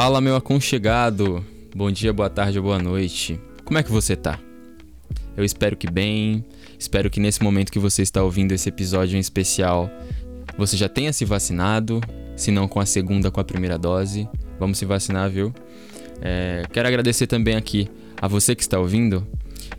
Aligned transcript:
Fala, 0.00 0.20
meu 0.20 0.36
aconchegado. 0.36 1.44
Bom 1.74 1.90
dia, 1.90 2.12
boa 2.12 2.30
tarde 2.30 2.56
ou 2.56 2.62
boa 2.62 2.78
noite. 2.78 3.40
Como 3.64 3.80
é 3.80 3.82
que 3.82 3.90
você 3.90 4.14
tá? 4.14 4.38
Eu 5.36 5.44
espero 5.44 5.76
que 5.76 5.90
bem. 5.90 6.44
Espero 6.78 7.10
que 7.10 7.18
nesse 7.18 7.42
momento 7.42 7.72
que 7.72 7.80
você 7.80 8.02
está 8.02 8.22
ouvindo 8.22 8.52
esse 8.52 8.68
episódio 8.68 9.16
em 9.16 9.18
especial, 9.18 9.90
você 10.56 10.76
já 10.76 10.88
tenha 10.88 11.12
se 11.12 11.24
vacinado, 11.24 12.00
se 12.36 12.52
não 12.52 12.68
com 12.68 12.78
a 12.78 12.86
segunda, 12.86 13.28
com 13.28 13.40
a 13.40 13.44
primeira 13.44 13.76
dose. 13.76 14.28
Vamos 14.56 14.78
se 14.78 14.84
vacinar, 14.84 15.30
viu? 15.30 15.52
É, 16.22 16.62
quero 16.72 16.86
agradecer 16.86 17.26
também 17.26 17.56
aqui 17.56 17.90
a 18.22 18.28
você 18.28 18.54
que 18.54 18.62
está 18.62 18.78
ouvindo, 18.78 19.26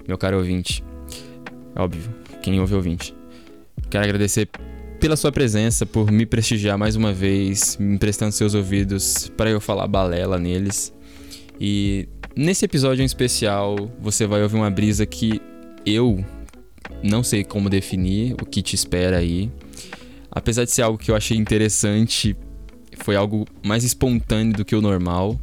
meu 0.05 0.17
caro 0.17 0.35
ouvinte. 0.35 0.83
Óbvio, 1.73 2.13
quem 2.43 2.59
ouve 2.59 2.75
ouvinte. 2.75 3.15
Quero 3.89 4.03
agradecer 4.03 4.49
pela 4.99 5.15
sua 5.15 5.31
presença, 5.31 5.85
por 5.85 6.11
me 6.11 6.25
prestigiar 6.25 6.77
mais 6.77 6.95
uma 6.95 7.13
vez, 7.13 7.77
me 7.79 7.95
emprestando 7.95 8.33
seus 8.33 8.53
ouvidos 8.53 9.31
para 9.37 9.49
eu 9.49 9.61
falar 9.61 9.87
balela 9.87 10.37
neles. 10.37 10.93
E 11.59 12.09
nesse 12.35 12.65
episódio 12.65 13.01
em 13.01 13.05
especial, 13.05 13.89
você 14.01 14.27
vai 14.27 14.43
ouvir 14.43 14.57
uma 14.57 14.69
brisa 14.69 15.05
que 15.05 15.41
eu 15.85 16.23
não 17.01 17.23
sei 17.23 17.45
como 17.45 17.69
definir, 17.69 18.33
o 18.33 18.45
que 18.45 18.61
te 18.61 18.75
espera 18.75 19.17
aí. 19.17 19.49
Apesar 20.29 20.65
de 20.65 20.71
ser 20.71 20.81
algo 20.81 20.97
que 20.97 21.09
eu 21.09 21.15
achei 21.15 21.37
interessante, 21.37 22.35
foi 22.97 23.15
algo 23.15 23.47
mais 23.65 23.85
espontâneo 23.85 24.53
do 24.53 24.65
que 24.65 24.75
o 24.75 24.81
normal. 24.81 25.39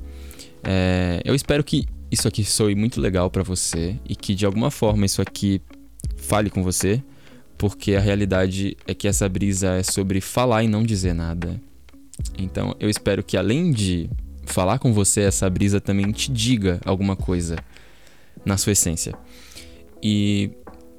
É, 0.62 1.23
eu 1.25 1.34
espero 1.34 1.64
que 1.64 1.86
isso 2.11 2.28
aqui 2.28 2.45
soe 2.45 2.75
muito 2.75 3.00
legal 3.00 3.30
para 3.30 3.42
você 3.42 3.97
e 4.06 4.14
que 4.14 4.34
de 4.34 4.45
alguma 4.45 4.70
forma 4.70 5.06
isso 5.06 5.23
aqui 5.23 5.62
fale 6.17 6.50
com 6.50 6.62
você 6.62 7.02
porque 7.58 7.94
a 7.94 8.00
realidade 8.00 8.76
é 8.86 8.94
que 8.94 9.08
essa 9.08 9.28
brisa 9.28 9.74
é 9.74 9.82
sobre 9.82 10.20
falar 10.20 10.62
e 10.62 10.68
não 10.68 10.82
dizer 10.82 11.14
nada. 11.14 11.60
Então 12.38 12.74
eu 12.78 12.88
espero 12.88 13.22
que 13.22 13.36
além 13.36 13.70
de 13.70 14.08
falar 14.44 14.78
com 14.78 14.92
você, 14.92 15.22
essa 15.22 15.48
brisa 15.50 15.80
também 15.80 16.10
te 16.12 16.30
diga 16.30 16.80
alguma 16.84 17.16
coisa 17.16 17.56
na 18.44 18.56
sua 18.56 18.72
essência. 18.72 19.14
E 20.02 20.50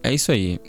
é 0.04 0.14
isso 0.14 0.32
aí. 0.32 0.60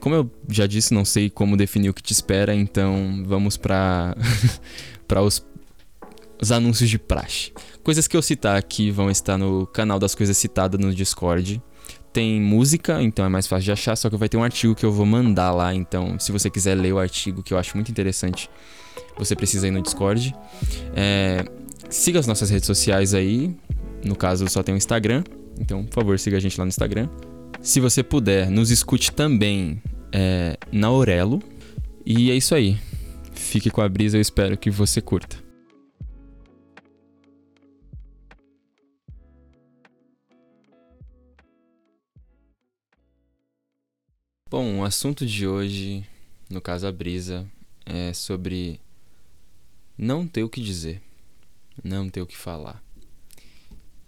Como 0.00 0.14
eu 0.14 0.30
já 0.48 0.66
disse, 0.66 0.92
não 0.92 1.04
sei 1.04 1.30
como 1.30 1.56
definir 1.56 1.88
o 1.88 1.94
que 1.94 2.02
te 2.02 2.12
espera, 2.12 2.54
então 2.54 3.22
vamos 3.24 3.56
para 3.56 4.16
para 5.06 5.22
os, 5.22 5.44
os 6.40 6.50
anúncios 6.50 6.90
de 6.90 6.98
praxe. 6.98 7.52
Coisas 7.84 8.08
que 8.08 8.16
eu 8.16 8.22
citar 8.22 8.56
aqui 8.56 8.90
vão 8.90 9.10
estar 9.10 9.38
no 9.38 9.66
canal 9.66 9.98
das 9.98 10.14
coisas 10.14 10.36
citadas 10.36 10.80
no 10.80 10.92
Discord 10.92 11.62
tem 12.12 12.40
música, 12.40 13.02
então 13.02 13.24
é 13.24 13.28
mais 13.28 13.46
fácil 13.46 13.64
de 13.64 13.72
achar, 13.72 13.96
só 13.96 14.10
que 14.10 14.16
vai 14.16 14.28
ter 14.28 14.36
um 14.36 14.44
artigo 14.44 14.74
que 14.74 14.84
eu 14.84 14.92
vou 14.92 15.06
mandar 15.06 15.50
lá, 15.52 15.74
então 15.74 16.18
se 16.18 16.30
você 16.30 16.50
quiser 16.50 16.74
ler 16.74 16.92
o 16.92 16.98
artigo, 16.98 17.42
que 17.42 17.54
eu 17.54 17.58
acho 17.58 17.74
muito 17.76 17.90
interessante, 17.90 18.50
você 19.16 19.34
precisa 19.34 19.66
ir 19.66 19.70
no 19.70 19.80
Discord. 19.80 20.34
É, 20.94 21.44
siga 21.88 22.18
as 22.18 22.26
nossas 22.26 22.50
redes 22.50 22.66
sociais 22.66 23.14
aí, 23.14 23.56
no 24.04 24.14
caso 24.14 24.46
só 24.48 24.62
tem 24.62 24.74
o 24.74 24.78
Instagram, 24.78 25.24
então 25.58 25.84
por 25.84 25.94
favor 25.94 26.18
siga 26.18 26.36
a 26.36 26.40
gente 26.40 26.58
lá 26.58 26.64
no 26.64 26.68
Instagram. 26.68 27.08
Se 27.62 27.78
você 27.78 28.02
puder, 28.02 28.50
nos 28.50 28.70
escute 28.70 29.12
também 29.12 29.80
é, 30.12 30.56
na 30.70 30.88
Aurelo. 30.88 31.40
E 32.04 32.30
é 32.30 32.34
isso 32.34 32.54
aí. 32.54 32.76
Fique 33.32 33.70
com 33.70 33.80
a 33.80 33.88
brisa, 33.88 34.16
eu 34.16 34.20
espero 34.20 34.56
que 34.56 34.70
você 34.70 35.00
curta. 35.00 35.36
Bom, 44.52 44.80
o 44.80 44.84
assunto 44.84 45.24
de 45.24 45.46
hoje, 45.46 46.06
no 46.50 46.60
caso 46.60 46.86
a 46.86 46.92
brisa, 46.92 47.50
é 47.86 48.12
sobre 48.12 48.78
não 49.96 50.28
ter 50.28 50.42
o 50.42 50.48
que 50.50 50.60
dizer, 50.60 51.00
não 51.82 52.10
ter 52.10 52.20
o 52.20 52.26
que 52.26 52.36
falar. 52.36 52.84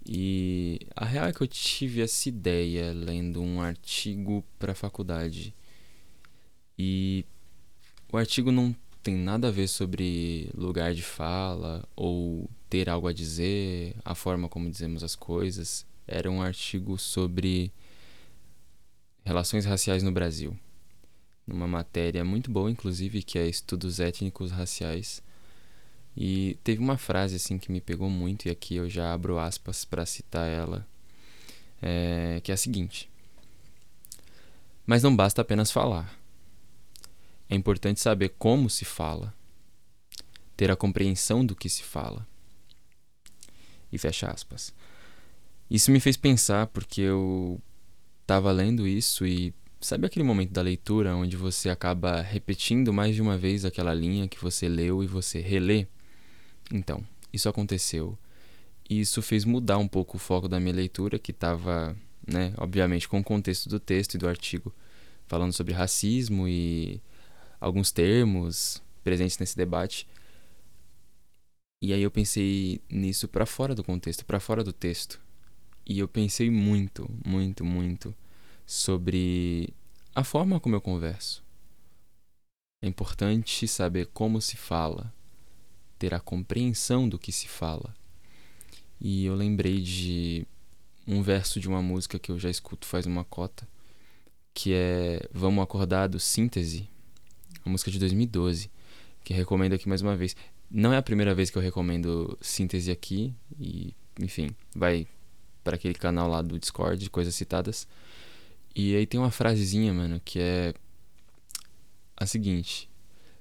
E 0.05 0.81
a 0.95 1.03
real 1.03 1.25
é 1.25 1.33
que 1.33 1.41
eu 1.41 1.47
tive 1.47 1.99
essa 1.99 2.29
ideia 2.29 2.93
lendo 2.93 3.41
um 3.41 3.59
artigo 3.59 4.45
para 4.59 4.73
a 4.73 4.75
faculdade. 4.75 5.51
E 6.77 7.25
o 8.13 8.15
artigo 8.15 8.51
não 8.51 8.75
tem 9.01 9.15
nada 9.15 9.47
a 9.47 9.51
ver 9.51 9.67
sobre 9.67 10.51
lugar 10.53 10.93
de 10.93 11.01
fala 11.01 11.89
ou 11.95 12.47
ter 12.69 12.87
algo 12.87 13.07
a 13.07 13.13
dizer, 13.13 13.95
a 14.05 14.13
forma 14.13 14.47
como 14.47 14.69
dizemos 14.69 15.03
as 15.03 15.15
coisas. 15.15 15.87
Era 16.07 16.29
um 16.29 16.39
artigo 16.39 16.99
sobre 16.99 17.73
Relações 19.25 19.65
Raciais 19.65 20.03
no 20.03 20.11
Brasil, 20.11 20.55
numa 21.47 21.67
matéria 21.67 22.23
muito 22.23 22.51
boa, 22.51 22.69
inclusive, 22.69 23.23
que 23.23 23.39
é 23.39 23.47
Estudos 23.47 23.99
Étnicos 23.99 24.51
Raciais. 24.51 25.19
E 26.15 26.59
teve 26.63 26.79
uma 26.79 26.95
frase 26.95 27.37
assim 27.37 27.57
que 27.57 27.71
me 27.71 27.81
pegou 27.81 28.07
muito, 28.07 28.45
e 28.45 28.51
aqui 28.51 28.75
eu 28.75 28.87
já 28.87 29.11
abro 29.11 29.39
aspas 29.39 29.83
para 29.83 30.05
citar 30.05 30.47
ela, 30.47 30.87
é, 31.81 32.39
que 32.43 32.51
é 32.51 32.53
a 32.53 32.57
seguinte: 32.57 33.09
Mas 34.85 35.01
não 35.01 35.15
basta 35.15 35.41
apenas 35.41 35.71
falar. 35.71 36.15
É 37.49 37.55
importante 37.55 37.99
saber 37.99 38.29
como 38.37 38.69
se 38.69 38.85
fala, 38.85 39.33
ter 40.55 40.69
a 40.69 40.75
compreensão 40.75 41.43
do 41.43 41.55
que 41.55 41.67
se 41.67 41.81
fala. 41.81 42.27
E 43.91 43.97
fecha 43.97 44.27
aspas. 44.27 44.71
Isso 45.67 45.89
me 45.89 45.99
fez 45.99 46.15
pensar 46.15 46.67
porque 46.67 47.01
eu 47.01 47.59
estava 48.25 48.51
lendo 48.51 48.87
isso 48.87 49.23
e 49.25 49.53
sabe 49.79 50.07
aquele 50.07 50.25
momento 50.25 50.51
da 50.51 50.63
leitura 50.63 51.15
onde 51.15 51.37
você 51.37 51.69
acaba 51.69 52.21
repetindo 52.21 52.91
mais 52.91 53.13
de 53.13 53.21
uma 53.21 53.37
vez 53.37 53.63
aquela 53.63 53.93
linha 53.93 54.27
que 54.27 54.41
você 54.41 54.67
leu 54.67 55.03
e 55.03 55.07
você 55.07 55.39
relê? 55.39 55.85
Então, 56.71 57.03
isso 57.31 57.47
aconteceu. 57.47 58.17
E 58.89 58.99
isso 58.99 59.21
fez 59.21 59.45
mudar 59.45 59.77
um 59.77 59.87
pouco 59.87 60.17
o 60.17 60.19
foco 60.19 60.47
da 60.47 60.59
minha 60.59 60.73
leitura, 60.73 61.19
que 61.19 61.31
estava, 61.31 61.95
né, 62.27 62.51
obviamente, 62.57 63.07
com 63.07 63.19
o 63.19 63.23
contexto 63.23 63.69
do 63.69 63.79
texto 63.79 64.15
e 64.15 64.17
do 64.17 64.27
artigo, 64.27 64.73
falando 65.27 65.53
sobre 65.53 65.73
racismo 65.73 66.47
e 66.47 66.99
alguns 67.59 67.91
termos 67.91 68.81
presentes 69.03 69.37
nesse 69.37 69.55
debate. 69.55 70.07
E 71.81 71.93
aí 71.93 72.01
eu 72.01 72.09
pensei 72.09 72.81
nisso 72.89 73.27
para 73.27 73.45
fora 73.45 73.75
do 73.75 73.83
contexto, 73.83 74.25
para 74.25 74.39
fora 74.39 74.63
do 74.63 74.73
texto. 74.73 75.24
E 75.85 75.99
eu 75.99 76.07
pensei 76.07 76.49
muito, 76.49 77.09
muito, 77.25 77.63
muito 77.63 78.15
sobre 78.65 79.73
a 80.15 80.23
forma 80.23 80.59
como 80.59 80.75
eu 80.75 80.81
converso. 80.81 81.43
É 82.81 82.87
importante 82.87 83.67
saber 83.67 84.07
como 84.07 84.41
se 84.41 84.57
fala, 84.57 85.13
ter 85.99 86.13
a 86.13 86.19
compreensão 86.19 87.07
do 87.07 87.19
que 87.19 87.31
se 87.31 87.47
fala. 87.47 87.95
E 88.99 89.25
eu 89.25 89.35
lembrei 89.35 89.81
de 89.81 90.47
um 91.07 91.21
verso 91.21 91.59
de 91.59 91.67
uma 91.67 91.81
música 91.81 92.17
que 92.17 92.31
eu 92.31 92.39
já 92.39 92.49
escuto 92.49 92.87
faz 92.87 93.05
uma 93.05 93.23
cota, 93.23 93.67
que 94.53 94.73
é 94.73 95.27
Vamos 95.31 95.63
Acordar 95.63 96.07
do 96.07 96.19
Síntese, 96.19 96.89
uma 97.63 97.73
música 97.73 97.91
de 97.91 97.99
2012, 97.99 98.71
que 99.23 99.33
recomendo 99.33 99.73
aqui 99.73 99.87
mais 99.87 100.01
uma 100.01 100.15
vez. 100.15 100.35
Não 100.69 100.93
é 100.93 100.97
a 100.97 101.03
primeira 101.03 101.35
vez 101.35 101.49
que 101.49 101.57
eu 101.57 101.61
recomendo 101.61 102.37
Síntese 102.41 102.89
aqui, 102.89 103.33
e 103.59 103.93
enfim, 104.19 104.49
vai 104.75 105.07
para 105.65 105.75
aquele 105.75 105.95
canal 105.95 106.29
lá 106.29 106.43
do 106.43 106.59
Discord, 106.59 106.97
de 106.97 107.09
coisas 107.09 107.33
citadas. 107.33 107.87
E 108.75 108.95
aí 108.95 109.07
tem 109.07 109.19
uma 109.19 109.31
frasezinha, 109.31 109.91
mano, 109.91 110.21
que 110.23 110.39
é 110.39 110.73
a 112.15 112.25
seguinte: 112.25 112.87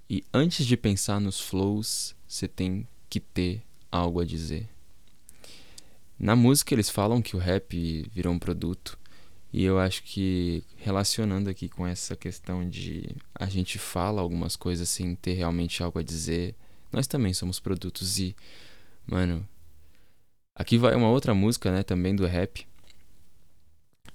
E 0.09 0.25
antes 0.33 0.67
de 0.67 0.77
pensar 0.77 1.21
nos 1.21 1.39
flows, 1.39 2.17
você 2.27 2.49
tem 2.49 2.89
que 3.11 3.21
ter 3.21 3.63
algo 3.93 4.21
a 4.21 4.25
dizer. 4.25 4.69
Na 6.19 6.35
música 6.35 6.75
eles 6.75 6.89
falam 6.89 7.21
que 7.21 7.37
o 7.37 7.39
rap 7.39 8.09
virou 8.13 8.33
um 8.33 8.39
produto. 8.39 8.99
E 9.53 9.63
eu 9.63 9.79
acho 9.79 10.03
que 10.03 10.65
relacionando 10.79 11.49
aqui 11.49 11.69
com 11.69 11.87
essa 11.87 12.17
questão 12.17 12.69
de 12.69 13.09
a 13.35 13.47
gente 13.47 13.79
fala 13.79 14.21
algumas 14.21 14.57
coisas 14.57 14.89
sem 14.89 15.15
ter 15.15 15.35
realmente 15.35 15.81
algo 15.81 15.99
a 15.99 16.03
dizer, 16.03 16.57
nós 16.91 17.07
também 17.07 17.33
somos 17.33 17.61
produtos 17.61 18.19
e, 18.19 18.35
mano, 19.07 19.47
Aqui 20.55 20.79
vai 20.79 20.95
uma 20.95 21.09
outra 21.09 21.35
música, 21.35 21.71
né, 21.73 21.83
também 21.83 22.15
do 22.15 22.27
rap. 22.27 22.67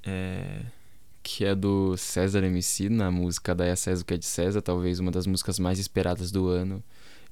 É... 0.04 0.66
Que 1.22 1.46
é 1.46 1.54
do 1.54 1.98
César 1.98 2.44
MC, 2.44 2.90
na 2.90 3.12
música 3.12 3.54
da 3.54 3.76
César 3.76 4.04
que 4.06 4.14
é 4.14 4.18
de 4.18 4.26
César, 4.26 4.62
talvez 4.62 5.00
uma 5.00 5.12
das 5.12 5.28
músicas 5.28 5.60
mais 5.60 5.80
esperadas 5.80 6.32
do 6.32 6.48
ano. 6.48 6.84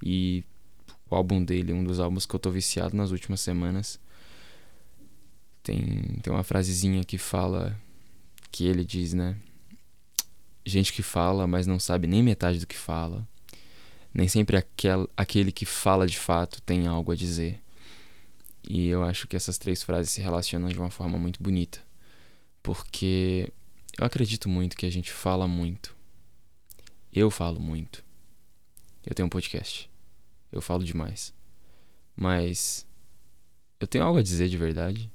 E 0.04 0.44
o 1.10 1.16
álbum 1.16 1.44
dele, 1.44 1.74
um 1.74 1.84
dos 1.84 2.00
álbuns 2.00 2.26
que 2.26 2.36
eu 2.36 2.40
tô 2.40 2.52
viciado 2.52 2.96
nas 2.96 3.12
últimas 3.12 3.40
semanas. 3.40 4.00
Tem, 5.64 6.20
tem 6.22 6.34
uma 6.34 6.44
frasezinha 6.44 7.04
que 7.04 7.18
fala. 7.18 7.80
Que 8.52 8.66
ele 8.66 8.84
diz, 8.84 9.14
né? 9.14 9.38
Gente 10.66 10.92
que 10.92 11.02
fala, 11.02 11.48
mas 11.48 11.66
não 11.66 11.80
sabe 11.80 12.08
nem 12.08 12.22
metade 12.22 12.60
do 12.60 12.68
que 12.68 12.78
fala. 12.78 13.28
Nem 14.14 14.28
sempre 14.28 14.58
aquel, 14.58 15.10
aquele 15.16 15.52
que 15.52 15.66
fala 15.66 16.08
de 16.08 16.18
fato 16.18 16.62
tem 16.62 16.88
algo 16.88 17.12
a 17.12 17.16
dizer. 17.16 17.62
E 18.70 18.88
eu 18.88 19.04
acho 19.04 19.28
que 19.28 19.36
essas 19.36 19.58
três 19.58 19.82
frases 19.82 20.12
se 20.12 20.22
relacionam 20.22 20.68
de 20.68 20.78
uma 20.78 20.92
forma 20.92 21.18
muito 21.18 21.42
bonita. 21.42 21.82
Porque 22.62 23.52
eu 23.98 24.06
acredito 24.06 24.50
muito 24.50 24.76
que 24.76 24.86
a 24.86 24.90
gente 24.92 25.12
fala 25.12 25.48
muito. 25.48 25.96
Eu 27.14 27.32
falo 27.32 27.62
muito. 27.62 28.04
Eu 29.06 29.16
tenho 29.16 29.28
um 29.28 29.30
podcast. 29.30 29.90
Eu 30.52 30.62
falo 30.62 30.84
demais. 30.84 31.34
Mas 32.14 32.86
eu 33.80 33.88
tenho 33.88 34.04
algo 34.04 34.20
a 34.20 34.24
dizer 34.24 34.50
de 34.50 34.58
verdade? 34.58 35.10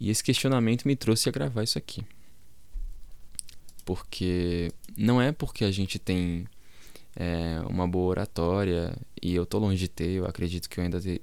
E 0.00 0.08
esse 0.08 0.24
questionamento 0.24 0.88
me 0.88 0.96
trouxe 0.96 1.28
a 1.28 1.32
gravar 1.32 1.62
isso 1.62 1.76
aqui. 1.76 2.06
Porque 3.84 4.72
não 4.96 5.20
é 5.20 5.30
porque 5.30 5.64
a 5.64 5.70
gente 5.70 5.98
tem 5.98 6.48
é, 7.16 7.60
uma 7.68 7.86
boa 7.86 8.08
oratória 8.08 8.96
e 9.20 9.34
eu 9.34 9.44
tô 9.44 9.58
longe 9.58 9.78
de 9.78 9.88
ter, 9.88 10.10
eu 10.10 10.26
acredito 10.26 10.68
que 10.68 10.80
eu 10.80 10.84
ainda 10.84 11.00
te, 11.00 11.20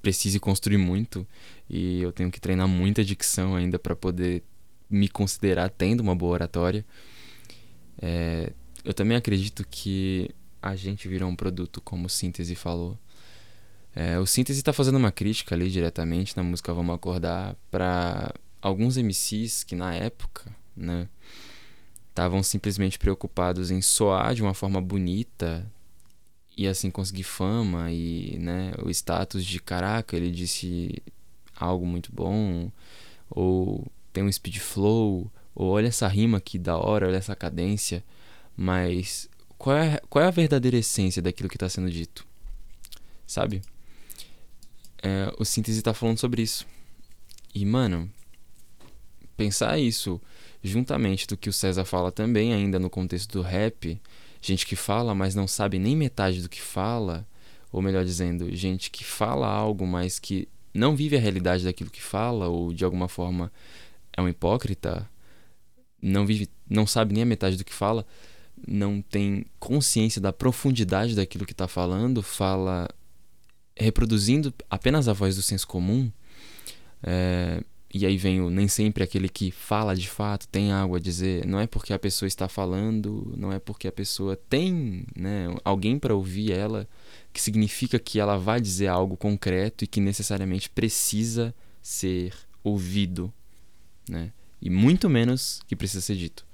precise 0.00 0.38
construir 0.38 0.76
muito 0.76 1.26
e 1.68 2.02
eu 2.02 2.12
tenho 2.12 2.30
que 2.30 2.40
treinar 2.40 2.68
muita 2.68 3.04
dicção 3.04 3.56
ainda 3.56 3.78
para 3.78 3.96
poder 3.96 4.42
me 4.88 5.08
considerar 5.08 5.70
tendo 5.70 6.00
uma 6.00 6.14
boa 6.14 6.32
oratória. 6.32 6.84
É, 8.00 8.52
eu 8.84 8.92
também 8.92 9.16
acredito 9.16 9.66
que 9.68 10.30
a 10.62 10.76
gente 10.76 11.08
virou 11.08 11.28
um 11.28 11.36
produto, 11.36 11.80
como 11.80 12.06
o 12.06 12.10
Síntese 12.10 12.54
falou. 12.54 12.98
É, 13.94 14.18
o 14.18 14.26
Síntese 14.26 14.58
está 14.58 14.72
fazendo 14.72 14.96
uma 14.96 15.12
crítica 15.12 15.54
ali 15.54 15.70
diretamente 15.70 16.36
na 16.36 16.42
música 16.42 16.72
Vamos 16.72 16.94
Acordar 16.94 17.56
para 17.70 18.34
alguns 18.60 18.96
MCs 18.96 19.64
que 19.64 19.74
na 19.74 19.94
época, 19.94 20.54
né, 20.76 21.08
estavam 22.14 22.44
simplesmente 22.44 22.96
preocupados 22.96 23.72
em 23.72 23.82
soar 23.82 24.36
de 24.36 24.42
uma 24.42 24.54
forma 24.54 24.80
bonita 24.80 25.68
e 26.56 26.68
assim 26.68 26.88
conseguir 26.88 27.24
fama 27.24 27.90
e, 27.90 28.38
né, 28.38 28.72
o 28.84 28.88
status 28.88 29.44
de 29.44 29.60
caraca, 29.60 30.16
ele 30.16 30.30
disse 30.30 31.02
algo 31.56 31.84
muito 31.84 32.12
bom 32.12 32.70
ou 33.28 33.84
tem 34.12 34.22
um 34.22 34.30
speed 34.30 34.58
flow 34.58 35.28
ou 35.56 35.70
olha 35.70 35.88
essa 35.88 36.06
rima 36.06 36.40
que 36.40 36.56
da 36.56 36.76
hora, 36.76 37.08
olha 37.08 37.16
essa 37.16 37.34
cadência, 37.34 38.04
mas 38.56 39.28
qual 39.58 39.76
é, 39.76 40.00
qual 40.08 40.24
é 40.24 40.28
a 40.28 40.30
verdadeira 40.30 40.76
essência 40.76 41.20
daquilo 41.20 41.48
que 41.48 41.56
está 41.56 41.68
sendo 41.68 41.90
dito? 41.90 42.24
Sabe? 43.26 43.60
É, 45.02 45.34
o 45.36 45.44
síntese 45.44 45.78
está 45.78 45.92
falando 45.92 46.18
sobre 46.18 46.42
isso. 46.42 46.64
E, 47.52 47.64
mano, 47.64 48.08
pensar 49.36 49.78
isso 49.80 50.20
juntamente 50.64 51.26
do 51.26 51.36
que 51.36 51.48
o 51.48 51.52
César 51.52 51.84
fala 51.84 52.10
também, 52.10 52.52
ainda 52.52 52.78
no 52.78 52.90
contexto 52.90 53.34
do 53.34 53.42
rap, 53.42 54.00
gente 54.40 54.66
que 54.66 54.74
fala, 54.74 55.14
mas 55.14 55.34
não 55.34 55.46
sabe 55.46 55.78
nem 55.78 55.94
metade 55.94 56.42
do 56.42 56.48
que 56.48 56.60
fala, 56.60 57.26
ou 57.70 57.82
melhor 57.82 58.04
dizendo, 58.04 58.54
gente 58.56 58.90
que 58.90 59.04
fala 59.04 59.46
algo, 59.46 59.86
mas 59.86 60.18
que 60.18 60.48
não 60.72 60.96
vive 60.96 61.16
a 61.16 61.20
realidade 61.20 61.64
daquilo 61.64 61.90
que 61.90 62.02
fala, 62.02 62.48
ou 62.48 62.72
de 62.72 62.84
alguma 62.84 63.08
forma 63.08 63.52
é 64.16 64.22
um 64.22 64.28
hipócrita, 64.28 65.08
não 66.00 66.24
vive, 66.24 66.48
não 66.68 66.86
sabe 66.86 67.12
nem 67.12 67.22
a 67.22 67.26
metade 67.26 67.56
do 67.56 67.64
que 67.64 67.72
fala 67.72 68.06
não 68.66 69.02
tem 69.02 69.44
consciência 69.58 70.20
da 70.20 70.32
profundidade 70.32 71.14
daquilo 71.14 71.44
que 71.44 71.52
está 71.52 71.68
falando, 71.68 72.22
fala 72.22 72.88
reproduzindo 73.76 74.54
apenas 74.70 75.08
a 75.08 75.12
voz 75.12 75.36
do 75.36 75.42
senso 75.42 75.66
comum, 75.66 76.10
é, 77.02 77.62
e 77.94 78.04
aí 78.04 78.16
vem 78.16 78.40
o 78.40 78.50
nem 78.50 78.66
sempre 78.66 79.04
aquele 79.04 79.28
que 79.28 79.52
fala 79.52 79.94
de 79.94 80.08
fato, 80.08 80.48
tem 80.48 80.72
algo 80.72 80.96
a 80.96 80.98
dizer. 80.98 81.46
Não 81.46 81.60
é 81.60 81.66
porque 81.68 81.92
a 81.92 81.98
pessoa 81.98 82.26
está 82.26 82.48
falando, 82.48 83.32
não 83.36 83.52
é 83.52 83.60
porque 83.60 83.86
a 83.86 83.92
pessoa 83.92 84.34
tem 84.36 85.06
né, 85.14 85.46
alguém 85.64 85.96
para 85.96 86.12
ouvir 86.12 86.50
ela, 86.50 86.88
que 87.32 87.40
significa 87.40 87.96
que 88.00 88.18
ela 88.18 88.36
vai 88.36 88.60
dizer 88.60 88.88
algo 88.88 89.16
concreto 89.16 89.84
e 89.84 89.86
que 89.86 90.00
necessariamente 90.00 90.68
precisa 90.68 91.54
ser 91.80 92.34
ouvido. 92.64 93.32
Né? 94.08 94.32
E 94.60 94.68
muito 94.68 95.08
menos 95.08 95.60
que 95.68 95.76
precisa 95.76 96.00
ser 96.00 96.16
dito. 96.16 96.44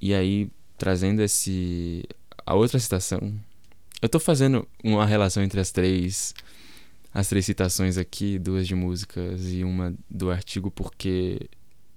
E 0.00 0.14
aí, 0.14 0.48
trazendo 0.78 1.22
esse 1.22 2.04
a 2.46 2.54
outra 2.54 2.78
citação. 2.78 3.34
Eu 4.00 4.08
tô 4.08 4.20
fazendo 4.20 4.66
uma 4.84 5.04
relação 5.04 5.42
entre 5.42 5.58
as 5.58 5.72
três 5.72 6.32
as 7.12 7.28
três 7.28 7.46
citações 7.46 7.96
aqui, 7.96 8.38
duas 8.38 8.66
de 8.66 8.74
músicas 8.74 9.52
e 9.52 9.64
uma 9.64 9.94
do 10.10 10.30
artigo 10.30 10.70
porque 10.70 11.48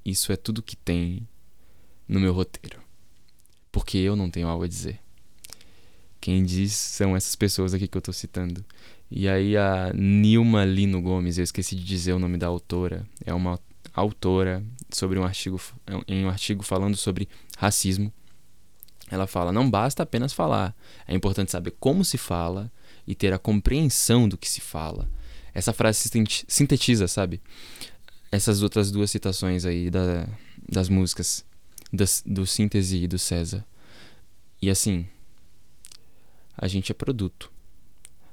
isso 0.05 0.31
é 0.31 0.35
tudo 0.35 0.61
que 0.61 0.75
tem 0.75 1.27
no 2.07 2.19
meu 2.19 2.33
roteiro. 2.33 2.79
Porque 3.71 3.97
eu 3.97 4.15
não 4.15 4.29
tenho 4.29 4.47
algo 4.47 4.63
a 4.63 4.67
dizer. 4.67 4.99
Quem 6.19 6.43
diz 6.43 6.73
são 6.73 7.15
essas 7.15 7.35
pessoas 7.35 7.73
aqui 7.73 7.87
que 7.87 7.97
eu 7.97 8.01
tô 8.01 8.13
citando. 8.13 8.63
E 9.09 9.27
aí 9.27 9.57
a 9.57 9.91
Nilma 9.93 10.63
Lino 10.65 11.01
Gomes, 11.01 11.37
eu 11.37 11.43
esqueci 11.43 11.75
de 11.75 11.83
dizer 11.83 12.13
o 12.13 12.19
nome 12.19 12.37
da 12.37 12.47
autora, 12.47 13.05
é 13.25 13.33
uma 13.33 13.59
autora 13.93 14.63
sobre 14.89 15.19
um 15.19 15.23
artigo 15.23 15.59
em 16.07 16.25
um 16.25 16.29
artigo 16.29 16.63
falando 16.63 16.95
sobre 16.95 17.27
racismo 17.57 18.13
ela 19.11 19.27
fala: 19.27 19.51
não 19.51 19.69
basta 19.69 20.01
apenas 20.01 20.31
falar, 20.31 20.73
é 21.05 21.13
importante 21.13 21.51
saber 21.51 21.75
como 21.79 22.03
se 22.05 22.17
fala 22.17 22.71
e 23.07 23.15
ter 23.15 23.33
a 23.33 23.39
compreensão 23.39 24.27
do 24.27 24.37
que 24.37 24.49
se 24.49 24.61
fala. 24.61 25.09
Essa 25.53 25.73
frase 25.73 26.09
sintetiza, 26.47 27.07
sabe? 27.07 27.41
Essas 28.31 28.61
outras 28.61 28.91
duas 28.91 29.11
citações 29.11 29.65
aí 29.65 29.89
da, 29.89 30.27
das 30.67 30.87
músicas, 30.87 31.43
das, 31.91 32.23
do 32.25 32.45
Síntese 32.45 33.03
e 33.03 33.07
do 33.07 33.19
César. 33.19 33.65
E 34.61 34.69
assim, 34.69 35.05
a 36.57 36.67
gente 36.67 36.91
é 36.91 36.95
produto. 36.95 37.51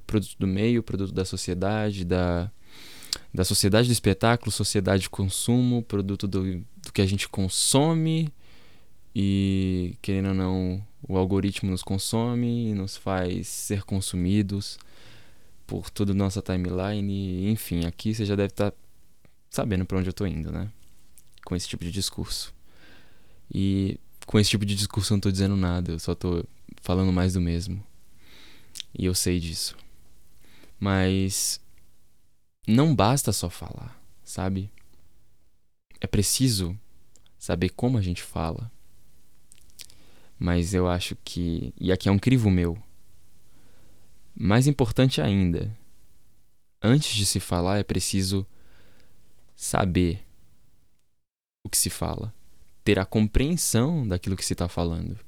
Produto 0.06 0.36
do 0.38 0.46
meio, 0.46 0.82
produto 0.82 1.12
da 1.12 1.24
sociedade, 1.24 2.04
da, 2.04 2.50
da 3.34 3.44
sociedade 3.44 3.88
do 3.88 3.92
espetáculo, 3.92 4.52
sociedade 4.52 5.02
de 5.02 5.10
consumo, 5.10 5.82
produto 5.82 6.28
do, 6.28 6.64
do 6.76 6.92
que 6.92 7.02
a 7.02 7.06
gente 7.06 7.28
consome 7.28 8.32
e, 9.20 9.96
querendo 10.00 10.28
ou 10.28 10.34
não, 10.34 10.86
o 11.02 11.18
algoritmo 11.18 11.72
nos 11.72 11.82
consome 11.82 12.70
e 12.70 12.72
nos 12.72 12.96
faz 12.96 13.48
ser 13.48 13.82
consumidos 13.82 14.78
por 15.66 15.90
toda 15.90 16.12
a 16.12 16.14
nossa 16.14 16.40
timeline. 16.40 17.50
Enfim, 17.50 17.84
aqui 17.84 18.14
você 18.14 18.24
já 18.24 18.36
deve 18.36 18.52
estar 18.52 18.70
tá 18.70 18.76
sabendo 19.50 19.84
para 19.84 19.98
onde 19.98 20.08
eu 20.08 20.12
estou 20.12 20.24
indo, 20.24 20.52
né? 20.52 20.70
Com 21.44 21.56
esse 21.56 21.66
tipo 21.66 21.84
de 21.84 21.90
discurso. 21.90 22.54
E 23.52 23.98
com 24.24 24.38
esse 24.38 24.50
tipo 24.50 24.64
de 24.64 24.76
discurso 24.76 25.12
eu 25.12 25.16
não 25.16 25.18
estou 25.18 25.32
dizendo 25.32 25.56
nada, 25.56 25.90
eu 25.90 25.98
só 25.98 26.12
estou 26.12 26.44
falando 26.80 27.12
mais 27.12 27.32
do 27.32 27.40
mesmo. 27.40 27.84
E 28.96 29.04
eu 29.04 29.16
sei 29.16 29.40
disso. 29.40 29.76
Mas 30.78 31.60
não 32.68 32.94
basta 32.94 33.32
só 33.32 33.50
falar, 33.50 34.00
sabe? 34.22 34.70
É 36.00 36.06
preciso 36.06 36.78
saber 37.36 37.70
como 37.70 37.98
a 37.98 38.00
gente 38.00 38.22
fala 38.22 38.70
mas 40.38 40.74
eu 40.74 40.88
acho 40.88 41.16
que. 41.24 41.74
E 41.80 41.90
aqui 41.90 42.08
é 42.08 42.12
um 42.12 42.18
crivo 42.18 42.50
meu. 42.50 42.78
Mais 44.34 44.66
importante 44.66 45.20
ainda, 45.20 45.76
antes 46.80 47.14
de 47.14 47.26
se 47.26 47.40
falar 47.40 47.78
é 47.78 47.82
preciso 47.82 48.46
saber 49.56 50.24
o 51.64 51.68
que 51.68 51.76
se 51.76 51.90
fala, 51.90 52.32
ter 52.84 52.98
a 53.00 53.04
compreensão 53.04 54.06
daquilo 54.06 54.36
que 54.36 54.44
se 54.44 54.52
está 54.52 54.68
falando. 54.68 55.18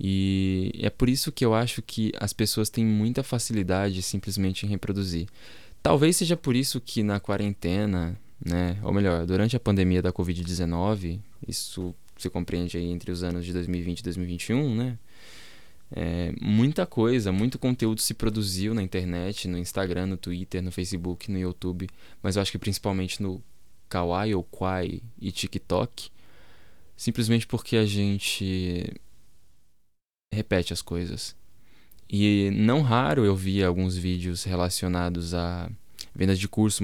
E 0.00 0.72
é 0.78 0.90
por 0.90 1.08
isso 1.08 1.30
que 1.30 1.44
eu 1.44 1.54
acho 1.54 1.82
que 1.82 2.12
as 2.18 2.32
pessoas 2.32 2.70
têm 2.70 2.84
muita 2.84 3.22
facilidade 3.22 4.02
simplesmente 4.02 4.64
em 4.64 4.68
reproduzir. 4.68 5.28
Talvez 5.82 6.16
seja 6.16 6.36
por 6.36 6.56
isso 6.56 6.80
que 6.80 7.02
na 7.02 7.20
quarentena, 7.20 8.18
né, 8.44 8.78
ou 8.82 8.92
melhor, 8.92 9.26
durante 9.26 9.54
a 9.54 9.60
pandemia 9.60 10.00
da 10.00 10.12
Covid-19, 10.12 11.20
isso 11.46 11.94
se 12.16 12.30
compreende 12.30 12.76
aí 12.76 12.86
entre 12.90 13.10
os 13.10 13.22
anos 13.22 13.44
de 13.44 13.52
2020 13.52 14.00
e 14.00 14.02
2021, 14.02 14.74
né? 14.74 14.98
É, 15.90 16.32
muita 16.40 16.86
coisa, 16.86 17.30
muito 17.30 17.58
conteúdo 17.58 18.00
se 18.00 18.14
produziu 18.14 18.74
na 18.74 18.82
internet, 18.82 19.46
no 19.46 19.58
Instagram, 19.58 20.06
no 20.06 20.16
Twitter, 20.16 20.62
no 20.62 20.72
Facebook, 20.72 21.30
no 21.30 21.38
YouTube, 21.38 21.88
mas 22.22 22.36
eu 22.36 22.42
acho 22.42 22.50
que 22.50 22.58
principalmente 22.58 23.22
no 23.22 23.42
Kawaii 23.88 24.34
ou 24.34 24.42
Kwai 24.42 25.00
e 25.20 25.30
TikTok, 25.30 26.10
simplesmente 26.96 27.46
porque 27.46 27.76
a 27.76 27.86
gente 27.86 28.92
repete 30.32 30.72
as 30.72 30.82
coisas. 30.82 31.36
E 32.10 32.50
não 32.52 32.82
raro 32.82 33.24
eu 33.24 33.36
vi 33.36 33.62
alguns 33.62 33.96
vídeos 33.96 34.44
relacionados 34.44 35.34
a 35.34 35.70
vendas 36.14 36.38
de 36.38 36.48
curso, 36.48 36.82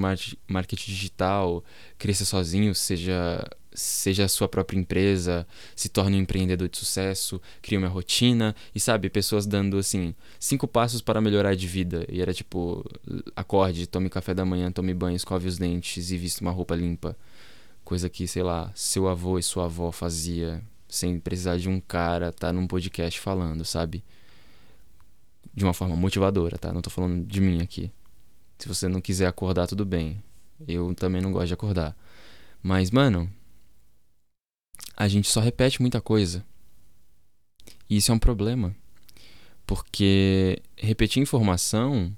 marketing 0.48 0.90
digital, 0.90 1.64
cresça 1.98 2.24
sozinho, 2.24 2.74
seja 2.74 3.46
seja 3.72 4.24
a 4.24 4.28
sua 4.28 4.48
própria 4.48 4.78
empresa, 4.78 5.46
se 5.76 5.88
torne 5.88 6.16
um 6.16 6.20
empreendedor 6.20 6.68
de 6.68 6.76
sucesso, 6.76 7.40
crie 7.62 7.78
uma 7.78 7.88
rotina 7.88 8.54
e 8.74 8.80
sabe, 8.80 9.08
pessoas 9.08 9.46
dando 9.46 9.78
assim, 9.78 10.14
cinco 10.38 10.66
passos 10.66 11.00
para 11.00 11.20
melhorar 11.20 11.54
de 11.54 11.66
vida. 11.66 12.04
E 12.08 12.20
era 12.20 12.34
tipo, 12.34 12.84
acorde, 13.36 13.86
tome 13.86 14.10
café 14.10 14.34
da 14.34 14.44
manhã, 14.44 14.70
tome 14.72 14.92
banho, 14.92 15.16
escove 15.16 15.48
os 15.48 15.58
dentes 15.58 16.10
e 16.10 16.16
vista 16.16 16.42
uma 16.42 16.50
roupa 16.50 16.74
limpa. 16.74 17.16
Coisa 17.84 18.08
que, 18.08 18.26
sei 18.26 18.42
lá, 18.42 18.70
seu 18.74 19.08
avô 19.08 19.38
e 19.38 19.42
sua 19.42 19.64
avó 19.64 19.90
fazia 19.92 20.62
sem 20.88 21.20
precisar 21.20 21.56
de 21.56 21.68
um 21.68 21.80
cara 21.80 22.32
tá 22.32 22.52
num 22.52 22.66
podcast 22.66 23.18
falando, 23.20 23.64
sabe? 23.64 24.02
De 25.54 25.64
uma 25.64 25.72
forma 25.72 25.96
motivadora, 25.96 26.58
tá? 26.58 26.72
Não 26.72 26.82
tô 26.82 26.90
falando 26.90 27.24
de 27.24 27.40
mim 27.40 27.62
aqui. 27.62 27.90
Se 28.60 28.68
você 28.68 28.88
não 28.88 29.00
quiser 29.00 29.26
acordar, 29.26 29.66
tudo 29.66 29.86
bem. 29.86 30.22
Eu 30.68 30.94
também 30.94 31.22
não 31.22 31.32
gosto 31.32 31.46
de 31.46 31.54
acordar. 31.54 31.96
Mas, 32.62 32.90
mano, 32.90 33.32
a 34.94 35.08
gente 35.08 35.28
só 35.30 35.40
repete 35.40 35.80
muita 35.80 35.98
coisa. 35.98 36.44
E 37.88 37.96
isso 37.96 38.12
é 38.12 38.14
um 38.14 38.18
problema. 38.18 38.76
Porque 39.66 40.60
repetir 40.76 41.22
informação 41.22 42.14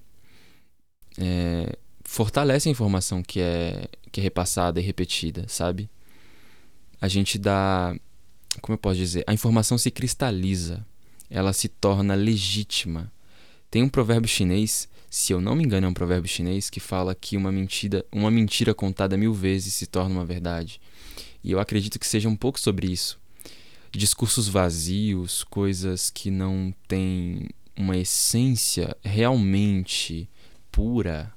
é, 1.17 1.79
fortalece 2.05 2.69
a 2.69 2.73
informação 2.73 3.23
que 3.23 3.41
é, 3.41 3.89
que 4.11 4.21
é 4.21 4.23
repassada 4.25 4.81
e 4.81 4.83
repetida, 4.83 5.47
sabe? 5.47 5.89
A 7.01 7.07
gente 7.07 7.39
dá. 7.39 7.95
Como 8.61 8.75
eu 8.75 8.79
posso 8.79 8.97
dizer? 8.97 9.23
A 9.29 9.33
informação 9.33 9.79
se 9.79 9.93
cristaliza, 9.93 10.85
ela 11.31 11.53
se 11.53 11.69
torna 11.69 12.15
legítima. 12.15 13.13
Tem 13.71 13.83
um 13.83 13.89
provérbio 13.89 14.29
chinês, 14.29 14.89
se 15.15 15.31
eu 15.31 15.43
não 15.43 15.55
me 15.55 15.63
engano, 15.63 15.87
é 15.87 15.91
um 15.91 15.93
provérbio 15.93 16.27
chinês 16.27 16.71
que 16.71 16.81
fala 16.81 17.15
que 17.15 17.37
uma 17.37 17.53
mentira, 17.53 18.03
uma 18.11 18.31
mentira 18.31 18.73
contada 18.73 19.15
mil 19.15 19.35
vezes 19.35 19.75
se 19.75 19.87
torna 19.87 20.15
uma 20.15 20.25
verdade. 20.25 20.81
E 21.45 21.53
eu 21.53 21.61
acredito 21.61 21.99
que 21.99 22.07
seja 22.07 22.31
um 22.31 22.35
pouco 22.35 22.59
sobre 22.59 22.91
isso. 22.91 23.21
Discursos 23.91 24.49
vazios, 24.49 25.45
coisas 25.45 26.09
que 26.09 26.31
não 26.31 26.73
têm 26.89 27.51
uma 27.77 27.99
essência 27.99 28.97
realmente 29.05 30.27
pura 30.71 31.31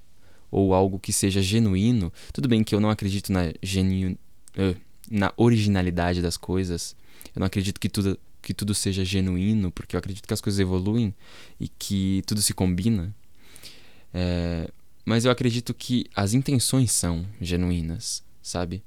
ou 0.49 0.73
algo 0.73 0.97
que 0.97 1.11
seja 1.11 1.41
genuíno. 1.41 2.13
Tudo 2.31 2.47
bem 2.47 2.63
que 2.63 2.73
eu 2.73 2.79
não 2.79 2.89
acredito 2.89 3.29
na 3.33 3.51
genu... 3.61 4.17
Uh, 4.57 4.79
na 5.11 5.33
originalidade 5.35 6.21
das 6.21 6.37
coisas. 6.37 6.95
Eu 7.35 7.41
não 7.41 7.47
acredito 7.47 7.77
que 7.77 7.89
tudo 7.89 8.17
que 8.41 8.53
tudo 8.53 8.73
seja 8.73 9.03
genuíno, 9.03 9.69
porque 9.69 9.95
eu 9.95 9.97
acredito 9.97 10.25
que 10.27 10.33
as 10.33 10.39
coisas 10.39 10.59
evoluem 10.59 11.13
e 11.59 11.67
que 11.67 12.23
tudo 12.25 12.41
se 12.41 12.53
combina. 12.53 13.13
É, 14.17 14.71
mas 15.03 15.25
eu 15.25 15.31
acredito 15.31 15.73
que 15.73 16.05
as 16.15 16.33
intenções 16.33 16.93
são 16.93 17.25
genuínas, 17.41 18.23
sabe? 18.41 18.81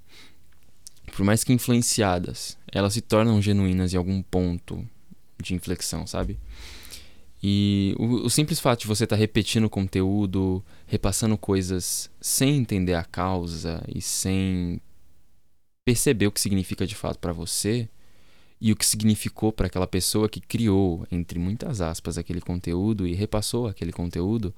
Por 1.15 1.23
mais 1.23 1.45
que 1.45 1.53
influenciadas, 1.53 2.57
elas 2.73 2.95
se 2.95 3.03
tornam 3.03 3.43
genuínas 3.43 3.93
em 3.93 3.99
algum 3.99 4.23
ponto 4.23 4.83
de 5.43 5.55
inflexão, 5.55 6.07
sabe? 6.07 6.39
E 7.43 7.95
o, 7.99 8.25
o 8.25 8.31
simples 8.31 8.59
fato 8.59 8.81
de 8.81 8.87
você 8.87 9.05
estar 9.05 9.17
tá 9.17 9.21
repetindo 9.21 9.69
conteúdo, 9.69 10.65
repassando 10.87 11.37
coisas 11.37 12.11
sem 12.21 12.57
entender 12.57 12.95
a 12.95 13.05
causa 13.05 13.85
e 13.87 14.01
sem 14.01 14.81
perceber 15.85 16.27
o 16.27 16.33
que 16.33 16.41
significa 16.41 16.87
de 16.87 16.95
fato 16.95 17.19
para 17.19 17.35
você 17.35 17.87
e 18.61 18.73
o 18.73 18.77
que 18.77 18.85
significou 18.85 19.53
para 19.53 19.67
aquela 19.67 19.87
pessoa 19.87 20.29
que 20.29 20.41
criou, 20.41 21.07
entre 21.13 21.39
muitas 21.39 21.83
aspas, 21.83 22.17
aquele 22.17 22.41
conteúdo 22.41 23.07
e 23.07 23.15
repassou 23.15 23.69
aquele 23.69 23.93
conteúdo, 23.93 24.55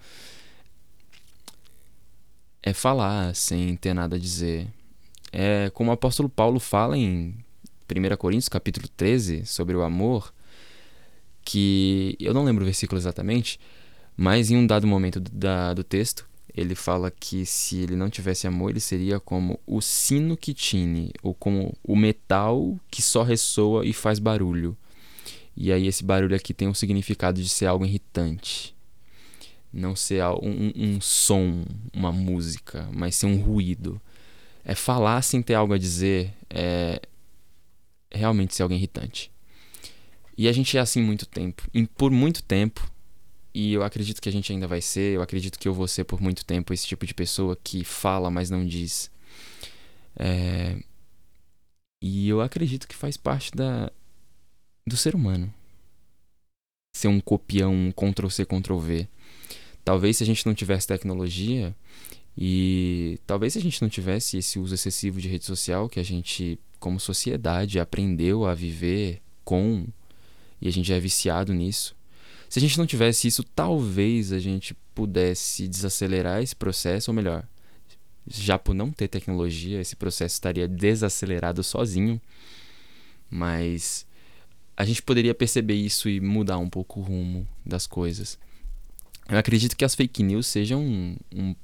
é 2.62 2.72
falar 2.72 3.34
sem 3.34 3.76
ter 3.76 3.94
nada 3.94 4.16
a 4.16 4.18
dizer. 4.18 4.68
É 5.32 5.70
como 5.70 5.90
o 5.90 5.94
apóstolo 5.94 6.28
Paulo 6.28 6.58
fala 6.58 6.96
em 6.96 7.34
1 7.88 8.16
Coríntios 8.16 8.48
capítulo 8.48 8.88
13 8.96 9.46
sobre 9.46 9.76
o 9.76 9.82
amor, 9.82 10.32
que 11.44 12.16
eu 12.20 12.34
não 12.34 12.44
lembro 12.44 12.62
o 12.62 12.66
versículo 12.66 12.98
exatamente, 13.00 13.58
mas 14.16 14.50
em 14.50 14.56
um 14.56 14.66
dado 14.66 14.86
momento 14.86 15.20
da, 15.20 15.72
do 15.74 15.82
texto, 15.82 16.28
ele 16.54 16.74
fala 16.74 17.10
que 17.10 17.46
se 17.46 17.78
ele 17.78 17.96
não 17.96 18.10
tivesse 18.10 18.46
amor, 18.46 18.70
ele 18.70 18.80
seria 18.80 19.20
como 19.20 19.58
o 19.66 19.80
sino 19.80 20.36
que 20.36 20.52
tine, 20.52 21.12
ou 21.22 21.32
como 21.32 21.76
o 21.82 21.96
metal 21.96 22.78
que 22.90 23.00
só 23.00 23.22
ressoa 23.22 23.86
e 23.86 23.92
faz 23.92 24.18
barulho. 24.18 24.76
E 25.56 25.72
aí 25.72 25.86
esse 25.86 26.04
barulho 26.04 26.34
aqui 26.36 26.52
tem 26.52 26.68
o 26.68 26.74
significado 26.74 27.40
de 27.42 27.48
ser 27.48 27.66
algo 27.66 27.84
irritante. 27.84 28.74
Não 29.72 29.94
ser 29.94 30.24
um, 30.24 30.72
um 30.74 31.00
som, 31.00 31.64
uma 31.92 32.10
música, 32.10 32.88
mas 32.92 33.14
ser 33.14 33.26
um 33.26 33.40
ruído. 33.40 34.00
É 34.64 34.74
falar 34.74 35.22
sem 35.22 35.42
ter 35.42 35.54
algo 35.54 35.72
a 35.72 35.78
dizer, 35.78 36.34
é 36.48 37.00
realmente 38.12 38.54
ser 38.54 38.62
alguém 38.62 38.78
irritante. 38.78 39.30
E 40.36 40.48
a 40.48 40.52
gente 40.52 40.76
é 40.76 40.80
assim 40.80 41.02
muito 41.02 41.26
tempo. 41.26 41.68
E 41.72 41.86
por 41.86 42.10
muito 42.10 42.42
tempo, 42.42 42.90
e 43.54 43.72
eu 43.72 43.82
acredito 43.82 44.20
que 44.20 44.28
a 44.28 44.32
gente 44.32 44.52
ainda 44.52 44.66
vai 44.66 44.80
ser, 44.80 45.16
eu 45.16 45.22
acredito 45.22 45.58
que 45.58 45.68
eu 45.68 45.74
vou 45.74 45.86
ser 45.88 46.04
por 46.04 46.20
muito 46.20 46.44
tempo 46.44 46.72
esse 46.72 46.86
tipo 46.86 47.04
de 47.06 47.14
pessoa 47.14 47.56
que 47.62 47.84
fala, 47.84 48.30
mas 48.30 48.50
não 48.50 48.66
diz. 48.66 49.10
É... 50.16 50.78
E 52.02 52.28
eu 52.28 52.40
acredito 52.40 52.88
que 52.88 52.96
faz 52.96 53.16
parte 53.16 53.52
da... 53.52 53.92
do 54.86 54.96
ser 54.96 55.14
humano. 55.14 55.52
Ser 56.96 57.08
um 57.08 57.20
copião, 57.20 57.74
um 57.74 57.92
Ctrl-C, 57.92 58.46
Ctrl-V. 58.46 59.08
Talvez 59.84 60.16
se 60.16 60.22
a 60.22 60.26
gente 60.26 60.46
não 60.46 60.54
tivesse 60.54 60.86
tecnologia 60.86 61.74
e 62.36 63.18
talvez 63.26 63.54
se 63.54 63.58
a 63.58 63.62
gente 63.62 63.80
não 63.82 63.88
tivesse 63.88 64.38
esse 64.38 64.58
uso 64.58 64.74
excessivo 64.74 65.20
de 65.20 65.28
rede 65.28 65.44
social 65.44 65.88
que 65.88 65.98
a 65.98 66.02
gente, 66.02 66.58
como 66.78 67.00
sociedade, 67.00 67.80
aprendeu 67.80 68.46
a 68.46 68.54
viver 68.54 69.20
com 69.44 69.86
e 70.60 70.68
a 70.68 70.70
gente 70.70 70.92
é 70.92 71.00
viciado 71.00 71.52
nisso. 71.52 71.96
Se 72.48 72.58
a 72.58 72.62
gente 72.62 72.78
não 72.78 72.86
tivesse 72.86 73.28
isso, 73.28 73.44
talvez 73.44 74.32
a 74.32 74.38
gente 74.38 74.74
pudesse 74.94 75.68
desacelerar 75.68 76.42
esse 76.42 76.54
processo, 76.54 77.10
ou 77.10 77.14
melhor, 77.14 77.46
já 78.26 78.58
por 78.58 78.74
não 78.74 78.90
ter 78.90 79.08
tecnologia, 79.08 79.80
esse 79.80 79.96
processo 79.96 80.34
estaria 80.34 80.68
desacelerado 80.68 81.62
sozinho. 81.62 82.20
Mas 83.30 84.04
a 84.76 84.84
gente 84.84 85.02
poderia 85.02 85.34
perceber 85.34 85.74
isso 85.74 86.08
e 86.08 86.20
mudar 86.20 86.58
um 86.58 86.68
pouco 86.68 87.00
o 87.00 87.02
rumo 87.02 87.46
das 87.64 87.86
coisas. 87.86 88.38
Eu 89.30 89.38
acredito 89.38 89.76
que 89.76 89.84
as 89.84 89.94
fake 89.94 90.22
news 90.22 90.46
sejam 90.46 90.82
um, 90.82 91.16
um 91.32 91.54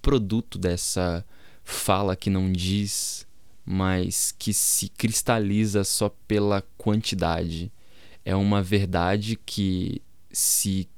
produto 0.00 0.58
dessa 0.58 1.24
fala 1.62 2.16
que 2.16 2.28
não 2.28 2.52
diz, 2.52 3.26
mas 3.64 4.34
que 4.36 4.52
se 4.52 4.88
cristaliza 4.88 5.84
só 5.84 6.08
pela 6.26 6.62
quantidade 6.76 7.70
é 8.24 8.34
uma 8.34 8.62
verdade 8.62 9.36
que 9.44 10.00
se 10.30 10.88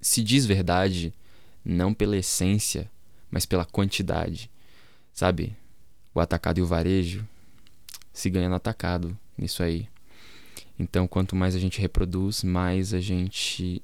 se 0.00 0.22
diz 0.22 0.44
verdade 0.44 1.14
não 1.64 1.94
pela 1.94 2.16
essência, 2.16 2.90
mas 3.30 3.46
pela 3.46 3.64
quantidade. 3.64 4.50
Sabe? 5.12 5.56
O 6.14 6.20
atacado 6.20 6.58
e 6.58 6.62
o 6.62 6.66
varejo 6.66 7.26
se 8.12 8.28
ganha 8.28 8.48
no 8.48 8.54
atacado 8.54 9.18
nisso 9.36 9.62
aí. 9.62 9.88
Então, 10.78 11.08
quanto 11.08 11.34
mais 11.34 11.56
a 11.56 11.58
gente 11.58 11.80
reproduz, 11.80 12.42
mais 12.42 12.92
a 12.92 13.00
gente 13.00 13.82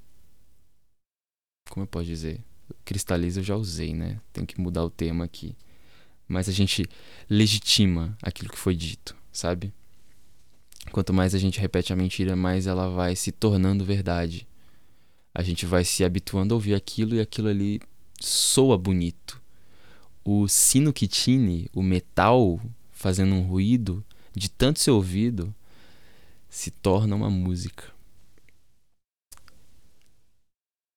como 1.70 1.84
eu 1.84 1.88
posso 1.88 2.06
dizer? 2.06 2.44
Cristaliza 2.84 3.40
eu 3.40 3.44
já 3.44 3.56
usei, 3.56 3.94
né? 3.94 4.20
Tem 4.32 4.44
que 4.44 4.60
mudar 4.60 4.84
o 4.84 4.90
tema 4.90 5.24
aqui. 5.24 5.56
Mas 6.28 6.48
a 6.48 6.52
gente 6.52 6.84
legitima 7.28 8.18
aquilo 8.20 8.50
que 8.50 8.58
foi 8.58 8.74
dito, 8.74 9.16
sabe? 9.32 9.72
Quanto 10.90 11.12
mais 11.12 11.34
a 11.34 11.38
gente 11.38 11.60
repete 11.60 11.92
a 11.92 11.96
mentira, 11.96 12.34
mais 12.34 12.66
ela 12.66 12.90
vai 12.90 13.14
se 13.14 13.30
tornando 13.30 13.84
verdade. 13.84 14.46
A 15.32 15.42
gente 15.42 15.64
vai 15.64 15.84
se 15.84 16.04
habituando 16.04 16.52
a 16.52 16.56
ouvir 16.56 16.74
aquilo 16.74 17.14
e 17.14 17.20
aquilo 17.20 17.48
ali 17.48 17.80
soa 18.18 18.76
bonito. 18.76 19.40
O 20.24 20.48
sino 20.48 20.92
que 20.92 21.06
tine, 21.06 21.68
o 21.72 21.82
metal 21.82 22.60
fazendo 22.90 23.34
um 23.34 23.42
ruído, 23.42 24.04
de 24.34 24.50
tanto 24.50 24.80
ser 24.80 24.90
ouvido, 24.90 25.54
se 26.48 26.72
torna 26.72 27.14
uma 27.14 27.30
música. 27.30 27.84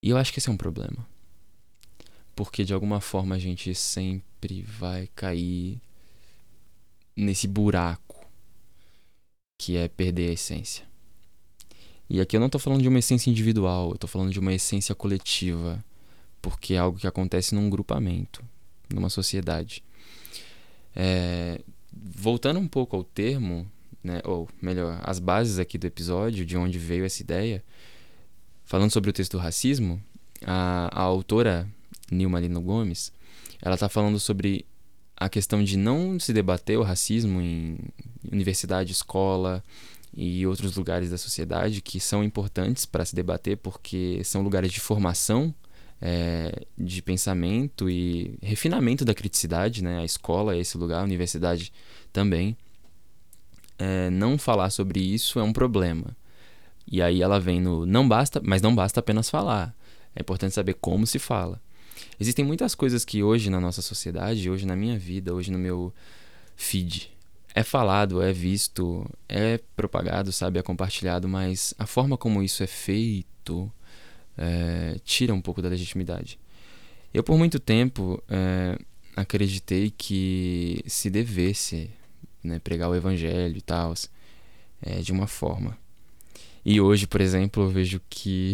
E 0.04 0.10
eu 0.10 0.18
acho 0.18 0.34
que 0.34 0.40
esse 0.40 0.50
é 0.50 0.52
um 0.52 0.58
problema. 0.58 1.08
Porque 2.36 2.66
de 2.66 2.74
alguma 2.74 3.00
forma 3.00 3.36
a 3.36 3.40
gente 3.40 3.74
sempre 3.74 4.62
vai 4.64 5.08
cair 5.16 5.82
nesse 7.16 7.48
buraco 7.48 8.28
que 9.58 9.78
é 9.78 9.88
perder 9.88 10.30
a 10.30 10.34
essência. 10.34 10.86
E 12.10 12.20
aqui 12.20 12.36
eu 12.36 12.40
não 12.42 12.48
estou 12.48 12.60
falando 12.60 12.82
de 12.82 12.90
uma 12.90 13.00
essência 13.00 13.30
individual, 13.30 13.92
eu 13.92 13.96
estou 13.96 14.10
falando 14.10 14.30
de 14.30 14.40
uma 14.40 14.54
essência 14.54 14.94
coletiva, 14.94 15.84
porque 16.42 16.74
é 16.74 16.80
algo 16.80 17.00
que 17.00 17.08
acontece 17.08 17.56
num 17.56 17.70
grupamento, 17.70 18.44
numa 18.94 19.10
sociedade. 19.10 19.82
É, 20.94 21.62
voltando 21.94 22.60
um 22.60 22.68
pouco 22.68 22.98
ao 22.98 23.06
termo, 23.06 23.66
né, 24.04 24.20
ou 24.26 24.50
melhor, 24.62 25.00
as 25.04 25.18
bases 25.18 25.60
aqui 25.60 25.78
do 25.78 25.88
episódio, 25.88 26.46
de 26.46 26.58
onde 26.58 26.78
veio 26.78 27.06
essa 27.06 27.22
ideia, 27.22 27.64
falando 28.66 28.92
sobre 28.92 29.10
o 29.10 29.14
texto 29.14 29.34
do 29.34 29.38
racismo, 29.38 30.02
a, 30.46 30.90
a 30.92 31.02
autora 31.02 31.68
Nilma 32.12 32.40
Lino 32.40 32.62
Gomes, 32.62 33.12
ela 33.62 33.76
está 33.76 33.90
falando 33.90 34.20
sobre 34.20 34.66
a 35.16 35.30
questão 35.30 35.64
de 35.64 35.78
não 35.78 36.20
se 36.20 36.34
debater 36.34 36.78
o 36.78 36.84
racismo 36.84 37.42
em 37.42 37.78
universidade, 38.32 38.92
escola 38.92 39.64
e 40.16 40.46
outros 40.46 40.76
lugares 40.76 41.10
da 41.10 41.18
sociedade 41.18 41.82
que 41.82 42.00
são 42.00 42.24
importantes 42.24 42.86
para 42.86 43.06
se 43.06 43.16
debater 43.16 43.58
porque 43.58 44.22
são 44.24 44.42
lugares 44.42 44.72
de 44.72 44.80
formação 44.80 45.54
é, 46.02 46.66
de 46.78 47.02
pensamento 47.02 47.90
e 47.90 48.38
refinamento 48.42 49.06
da 49.06 49.14
criticidade, 49.14 49.82
né? 49.82 50.00
A 50.00 50.04
escola 50.04 50.56
é 50.56 50.60
esse 50.60 50.78
lugar, 50.78 51.00
a 51.00 51.04
universidade 51.04 51.72
também. 52.12 52.58
É, 53.80 54.10
não 54.10 54.38
falar 54.38 54.70
sobre 54.70 55.00
isso 55.00 55.40
é 55.40 55.44
um 55.44 55.54
problema. 55.54 56.16
E 56.86 57.02
aí 57.02 57.22
ela 57.22 57.40
vem 57.40 57.62
no 57.62 57.86
não 57.86 58.08
basta, 58.08 58.42
mas 58.44 58.62
não 58.62 58.76
basta 58.76 59.00
apenas 59.00 59.30
falar. 59.30 59.76
É 60.16 60.22
importante 60.22 60.54
saber 60.54 60.76
como 60.76 61.08
se 61.08 61.20
fala. 61.20 61.62
Existem 62.20 62.46
muitas 62.46 62.76
coisas 62.76 63.04
que 63.04 63.24
hoje 63.24 63.50
na 63.50 63.60
nossa 63.60 63.82
sociedade, 63.82 64.50
hoje 64.50 64.66
na 64.66 64.76
minha 64.76 64.98
vida, 64.98 65.34
hoje 65.34 65.52
no 65.52 65.58
meu 65.58 65.94
feed, 66.56 67.12
é 67.56 67.64
falado, 67.64 68.22
é 68.22 68.32
visto, 68.32 69.10
é 69.30 69.60
propagado, 69.76 70.32
sabe, 70.32 70.60
é 70.60 70.64
compartilhado, 70.64 71.28
mas 71.28 71.74
a 71.78 71.86
forma 71.86 72.18
como 72.18 72.42
isso 72.42 72.64
é 72.64 72.68
feito 72.68 73.72
é, 74.38 74.98
tira 75.04 75.34
um 75.34 75.42
pouco 75.42 75.62
da 75.62 75.70
legitimidade. 75.70 76.40
Eu, 77.14 77.24
por 77.24 77.38
muito 77.38 77.60
tempo, 77.60 78.22
é, 78.28 78.78
acreditei 79.16 79.92
que 79.96 80.84
se 80.88 81.10
devesse 81.10 81.92
né, 82.44 82.60
pregar 82.60 82.90
o 82.90 82.96
evangelho 82.96 83.58
e 83.58 83.62
tal, 83.62 83.94
é, 84.82 85.00
de 85.00 85.12
uma 85.12 85.28
forma. 85.28 85.78
E 86.66 86.80
hoje, 86.80 87.06
por 87.08 87.22
exemplo, 87.22 87.64
eu 87.64 87.70
vejo 87.70 88.02
que 88.10 88.54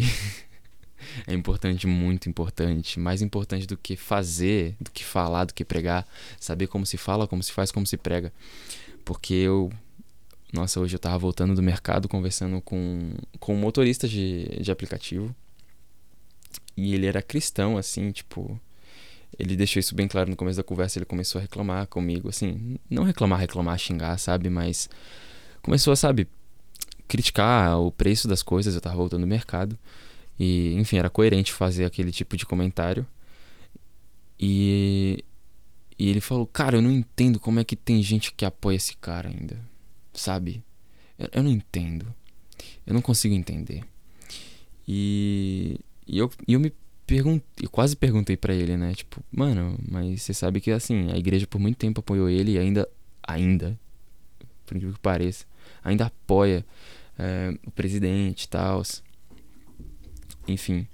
é 1.26 1.34
importante, 1.34 1.86
muito 1.86 2.28
importante, 2.28 2.98
mais 2.98 3.22
importante 3.22 3.66
do 3.66 3.76
que 3.76 3.96
fazer, 3.96 4.74
do 4.80 4.90
que 4.90 5.04
falar, 5.04 5.44
do 5.44 5.54
que 5.54 5.64
pregar, 5.64 6.06
saber 6.38 6.66
como 6.66 6.84
se 6.84 6.96
fala, 6.96 7.28
como 7.28 7.42
se 7.42 7.52
faz, 7.52 7.70
como 7.70 7.86
se 7.86 7.96
prega. 7.96 8.32
Porque 9.04 9.34
eu, 9.34 9.70
nossa, 10.52 10.80
hoje 10.80 10.96
eu 10.96 10.98
tava 10.98 11.16
voltando 11.18 11.54
do 11.54 11.62
mercado 11.62 12.08
conversando 12.08 12.60
com, 12.60 13.12
com 13.38 13.54
um 13.54 13.58
motorista 13.58 14.08
de, 14.08 14.46
de 14.60 14.72
aplicativo. 14.72 15.34
E 16.76 16.94
ele 16.94 17.06
era 17.06 17.22
cristão, 17.22 17.76
assim, 17.76 18.10
tipo. 18.10 18.60
Ele 19.38 19.56
deixou 19.56 19.78
isso 19.78 19.94
bem 19.94 20.08
claro 20.08 20.28
no 20.28 20.36
começo 20.36 20.56
da 20.56 20.62
conversa. 20.64 20.98
Ele 20.98 21.06
começou 21.06 21.38
a 21.38 21.42
reclamar 21.42 21.86
comigo, 21.86 22.28
assim. 22.28 22.76
Não 22.88 23.04
reclamar, 23.04 23.38
reclamar, 23.38 23.78
xingar, 23.78 24.18
sabe? 24.18 24.50
Mas 24.50 24.88
começou 25.62 25.92
a, 25.92 25.96
sabe, 25.96 26.26
criticar 27.10 27.80
o 27.80 27.90
preço 27.90 28.28
das 28.28 28.42
coisas. 28.42 28.74
Eu 28.74 28.80
tava 28.80 28.96
voltando 28.96 29.22
do 29.22 29.26
mercado. 29.26 29.76
E, 30.38 30.74
enfim, 30.74 30.96
era 30.96 31.10
coerente 31.10 31.52
fazer 31.52 31.84
aquele 31.84 32.12
tipo 32.12 32.36
de 32.36 32.46
comentário. 32.46 33.04
E, 34.38 35.24
e 35.98 36.08
ele 36.08 36.20
falou: 36.20 36.46
Cara, 36.46 36.78
eu 36.78 36.82
não 36.82 36.90
entendo 36.90 37.40
como 37.40 37.58
é 37.58 37.64
que 37.64 37.76
tem 37.76 38.00
gente 38.02 38.32
que 38.32 38.44
apoia 38.44 38.76
esse 38.76 38.96
cara 38.96 39.28
ainda. 39.28 39.58
Sabe? 40.14 40.62
Eu, 41.18 41.28
eu 41.32 41.42
não 41.42 41.50
entendo. 41.50 42.06
Eu 42.86 42.94
não 42.94 43.02
consigo 43.02 43.34
entender. 43.34 43.84
E, 44.86 45.78
e 46.06 46.18
eu, 46.18 46.30
e 46.46 46.54
eu 46.54 46.60
me 46.60 46.72
perguntei, 47.06 47.68
quase 47.68 47.96
perguntei 47.96 48.36
para 48.36 48.54
ele, 48.54 48.76
né? 48.76 48.94
Tipo, 48.94 49.22
mano, 49.30 49.76
mas 49.90 50.22
você 50.22 50.32
sabe 50.32 50.60
que 50.60 50.70
assim, 50.70 51.10
a 51.10 51.16
igreja 51.16 51.46
por 51.46 51.58
muito 51.58 51.76
tempo 51.76 52.00
apoiou 52.00 52.28
ele 52.28 52.52
e 52.52 52.58
ainda, 52.58 52.88
ainda, 53.22 53.78
por 54.64 54.76
incrível 54.76 54.94
que 54.94 55.00
pareça, 55.00 55.44
ainda 55.82 56.06
apoia 56.06 56.64
é, 57.20 57.54
o 57.66 57.70
presidente 57.70 58.44
e 58.44 58.48
tal. 58.48 58.82
Enfim. 60.48 60.86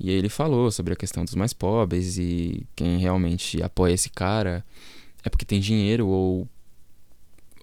E 0.00 0.10
aí 0.10 0.16
ele 0.16 0.28
falou 0.28 0.70
sobre 0.70 0.92
a 0.92 0.96
questão 0.96 1.24
dos 1.24 1.34
mais 1.34 1.52
pobres 1.52 2.16
e 2.16 2.64
quem 2.76 2.98
realmente 2.98 3.60
apoia 3.62 3.92
esse 3.92 4.08
cara 4.08 4.64
é 5.24 5.28
porque 5.28 5.44
tem 5.44 5.58
dinheiro 5.58 6.06
ou 6.06 6.48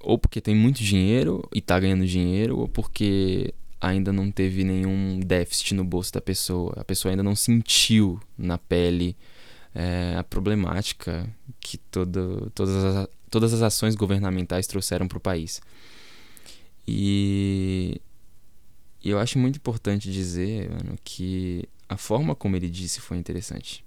ou 0.03 0.18
porque 0.18 0.41
tem 0.41 0.56
muito 0.56 0.84
dinheiro 0.84 1.48
e 1.53 1.62
tá 1.62 1.80
ganhando 1.80 2.06
dinheiro 2.08 2.58
ou 2.58 2.68
porque 2.68 3.53
ainda 3.80 4.12
não 4.12 4.32
teve 4.32 4.63
nenhum 4.63 5.20
déficit 5.20 5.75
no 5.75 5.84
bolso 5.84 6.12
da 6.12 6.20
pessoa. 6.20 6.74
A 6.77 6.84
pessoa 6.84 7.12
ainda 7.12 7.24
não 7.24 7.36
sentiu 7.36 8.20
na 8.36 8.58
pele 8.58 9.15
é, 9.75 10.15
a 10.18 10.24
problemática 10.24 11.30
que 11.60 11.77
todo, 11.77 12.51
todas, 12.56 12.84
as, 12.84 13.08
todas 13.30 13.53
as 13.53 13.62
ações 13.62 13.96
governamentais 13.96 14.65
trouxeram 14.65 15.08
para 15.08 15.20
o 15.20 15.22
país. 15.22 15.62
E 16.94 18.02
eu 19.02 19.18
acho 19.18 19.40
muito 19.40 19.56
importante 19.56 20.12
dizer 20.12 20.70
mano, 20.70 21.00
que 21.06 21.64
a 21.88 21.96
forma 21.96 22.36
como 22.36 22.58
ele 22.58 22.70
disse 22.70 23.00
foi 23.00 23.18
interessante. 23.18 23.86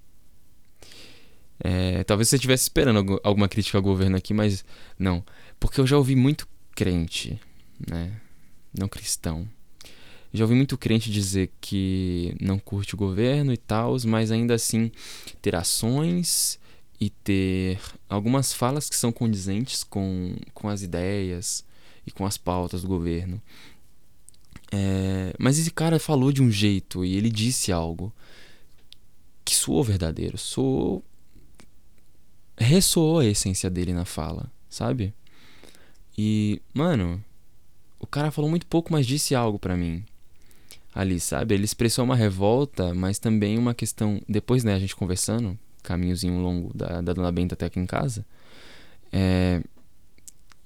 É, 1.60 2.02
talvez 2.04 2.30
você 2.30 2.36
estivesse 2.36 2.62
esperando 2.62 3.20
alguma 3.22 3.46
crítica 3.46 3.76
ao 3.76 3.82
governo 3.82 4.16
aqui, 4.16 4.32
mas 4.32 4.64
não. 4.98 5.22
Porque 5.60 5.80
eu 5.80 5.86
já 5.86 5.98
ouvi 5.98 6.16
muito 6.16 6.48
crente, 6.74 7.38
né? 7.86 8.18
Não 8.76 8.88
cristão. 8.88 9.46
Já 10.32 10.44
ouvi 10.44 10.54
muito 10.54 10.78
crente 10.78 11.12
dizer 11.12 11.52
que 11.60 12.34
não 12.40 12.58
curte 12.58 12.94
o 12.94 12.98
governo 12.98 13.52
e 13.52 13.58
tal, 13.58 13.96
mas 14.06 14.30
ainda 14.30 14.54
assim 14.54 14.90
ter 15.42 15.54
ações 15.54 16.58
e 16.98 17.10
ter 17.10 17.78
algumas 18.08 18.54
falas 18.54 18.88
que 18.88 18.96
são 18.96 19.12
condizentes 19.12 19.84
com, 19.84 20.34
com 20.54 20.70
as 20.70 20.80
ideias 20.80 21.64
e 22.06 22.10
com 22.10 22.26
as 22.26 22.36
pautas 22.36 22.82
do 22.82 22.88
governo. 22.88 23.40
É, 24.72 25.34
mas 25.38 25.58
esse 25.58 25.70
cara 25.70 25.98
falou 25.98 26.32
de 26.32 26.42
um 26.42 26.50
jeito 26.50 27.04
e 27.04 27.16
ele 27.16 27.30
disse 27.30 27.70
algo 27.70 28.12
que 29.44 29.54
soou 29.54 29.84
verdadeiro, 29.84 30.38
soou. 30.38 31.04
ressoou 32.56 33.20
a 33.20 33.26
essência 33.26 33.68
dele 33.70 33.92
na 33.92 34.04
fala, 34.04 34.50
sabe? 34.68 35.14
E, 36.16 36.60
mano, 36.72 37.22
o 37.98 38.06
cara 38.06 38.30
falou 38.30 38.48
muito 38.48 38.66
pouco, 38.66 38.92
mas 38.92 39.06
disse 39.06 39.34
algo 39.34 39.58
para 39.58 39.76
mim. 39.76 40.04
Ali, 40.94 41.18
sabe? 41.18 41.54
Ele 41.54 41.64
expressou 41.64 42.04
uma 42.04 42.14
revolta, 42.16 42.94
mas 42.94 43.18
também 43.18 43.58
uma 43.58 43.74
questão. 43.74 44.20
Depois, 44.28 44.62
né, 44.62 44.74
a 44.74 44.78
gente 44.78 44.94
conversando, 44.94 45.58
caminhozinho 45.82 46.40
longo 46.40 46.76
da, 46.76 47.00
da 47.00 47.12
Dona 47.12 47.32
Benta 47.32 47.54
até 47.54 47.66
aqui 47.66 47.80
em 47.80 47.86
casa, 47.86 48.24
é, 49.12 49.60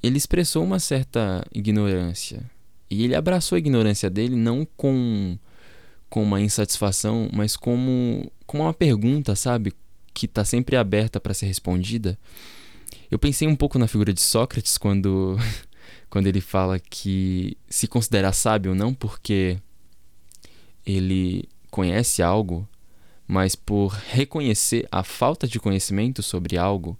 ele 0.02 0.16
expressou 0.16 0.64
uma 0.64 0.78
certa 0.78 1.44
ignorância, 1.52 2.42
e 2.90 3.04
ele 3.04 3.14
abraçou 3.14 3.56
a 3.56 3.58
ignorância 3.58 4.08
dele 4.08 4.34
não 4.34 4.66
com, 4.76 5.38
com 6.08 6.22
uma 6.22 6.40
insatisfação, 6.40 7.28
mas 7.32 7.56
como, 7.56 8.30
como 8.46 8.62
uma 8.62 8.72
pergunta, 8.72 9.34
sabe? 9.36 9.74
Que 10.14 10.26
está 10.26 10.44
sempre 10.44 10.76
aberta 10.76 11.20
para 11.20 11.34
ser 11.34 11.46
respondida. 11.46 12.18
Eu 13.10 13.18
pensei 13.18 13.46
um 13.46 13.56
pouco 13.56 13.78
na 13.78 13.86
figura 13.86 14.12
de 14.12 14.20
Sócrates 14.20 14.78
quando, 14.78 15.36
quando 16.08 16.26
ele 16.26 16.40
fala 16.40 16.78
que 16.78 17.56
se 17.68 17.86
considera 17.86 18.32
sábio 18.32 18.74
não 18.74 18.94
porque 18.94 19.58
ele 20.86 21.46
conhece 21.70 22.22
algo, 22.22 22.66
mas 23.26 23.54
por 23.54 23.88
reconhecer 23.88 24.88
a 24.90 25.04
falta 25.04 25.46
de 25.46 25.60
conhecimento 25.60 26.22
sobre 26.22 26.56
algo, 26.56 26.98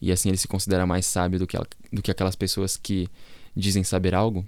e 0.00 0.10
assim 0.12 0.28
ele 0.28 0.38
se 0.38 0.48
considera 0.48 0.86
mais 0.86 1.06
sábio 1.06 1.38
do 1.38 1.46
que, 1.46 1.56
do 1.92 2.02
que 2.02 2.10
aquelas 2.10 2.36
pessoas 2.36 2.76
que 2.76 3.08
dizem 3.54 3.84
saber 3.84 4.14
algo 4.14 4.46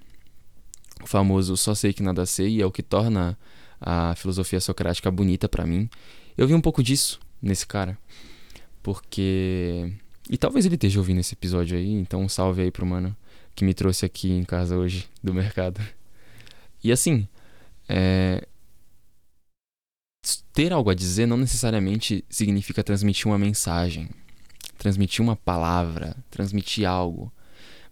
o 1.02 1.06
famoso 1.06 1.56
só 1.56 1.74
sei 1.74 1.92
que 1.92 2.02
nada 2.02 2.24
sei, 2.24 2.62
é 2.62 2.66
o 2.66 2.70
que 2.70 2.82
torna 2.82 3.36
a 3.80 4.14
filosofia 4.14 4.60
socrática 4.60 5.10
bonita 5.10 5.48
para 5.48 5.66
mim. 5.66 5.90
Eu 6.38 6.46
vi 6.46 6.54
um 6.54 6.60
pouco 6.60 6.82
disso 6.82 7.20
nesse 7.40 7.66
cara, 7.66 7.98
porque. 8.82 9.92
E 10.30 10.38
talvez 10.38 10.64
ele 10.64 10.76
esteja 10.76 11.00
ouvindo 11.00 11.18
esse 11.18 11.34
episódio 11.34 11.76
aí, 11.76 11.90
então 11.90 12.22
um 12.22 12.28
salve 12.28 12.62
aí 12.62 12.70
pro 12.70 12.86
mano 12.86 13.14
que 13.54 13.64
me 13.64 13.74
trouxe 13.74 14.06
aqui 14.06 14.30
em 14.30 14.44
casa 14.44 14.76
hoje 14.76 15.08
do 15.22 15.34
mercado. 15.34 15.80
E 16.82 16.92
assim, 16.92 17.28
é... 17.88 18.46
ter 20.52 20.72
algo 20.72 20.90
a 20.90 20.94
dizer 20.94 21.26
não 21.26 21.36
necessariamente 21.36 22.24
significa 22.30 22.82
transmitir 22.84 23.26
uma 23.26 23.38
mensagem, 23.38 24.08
transmitir 24.82 25.22
uma 25.22 25.36
palavra, 25.36 26.16
transmitir 26.28 26.84
algo. 26.88 27.32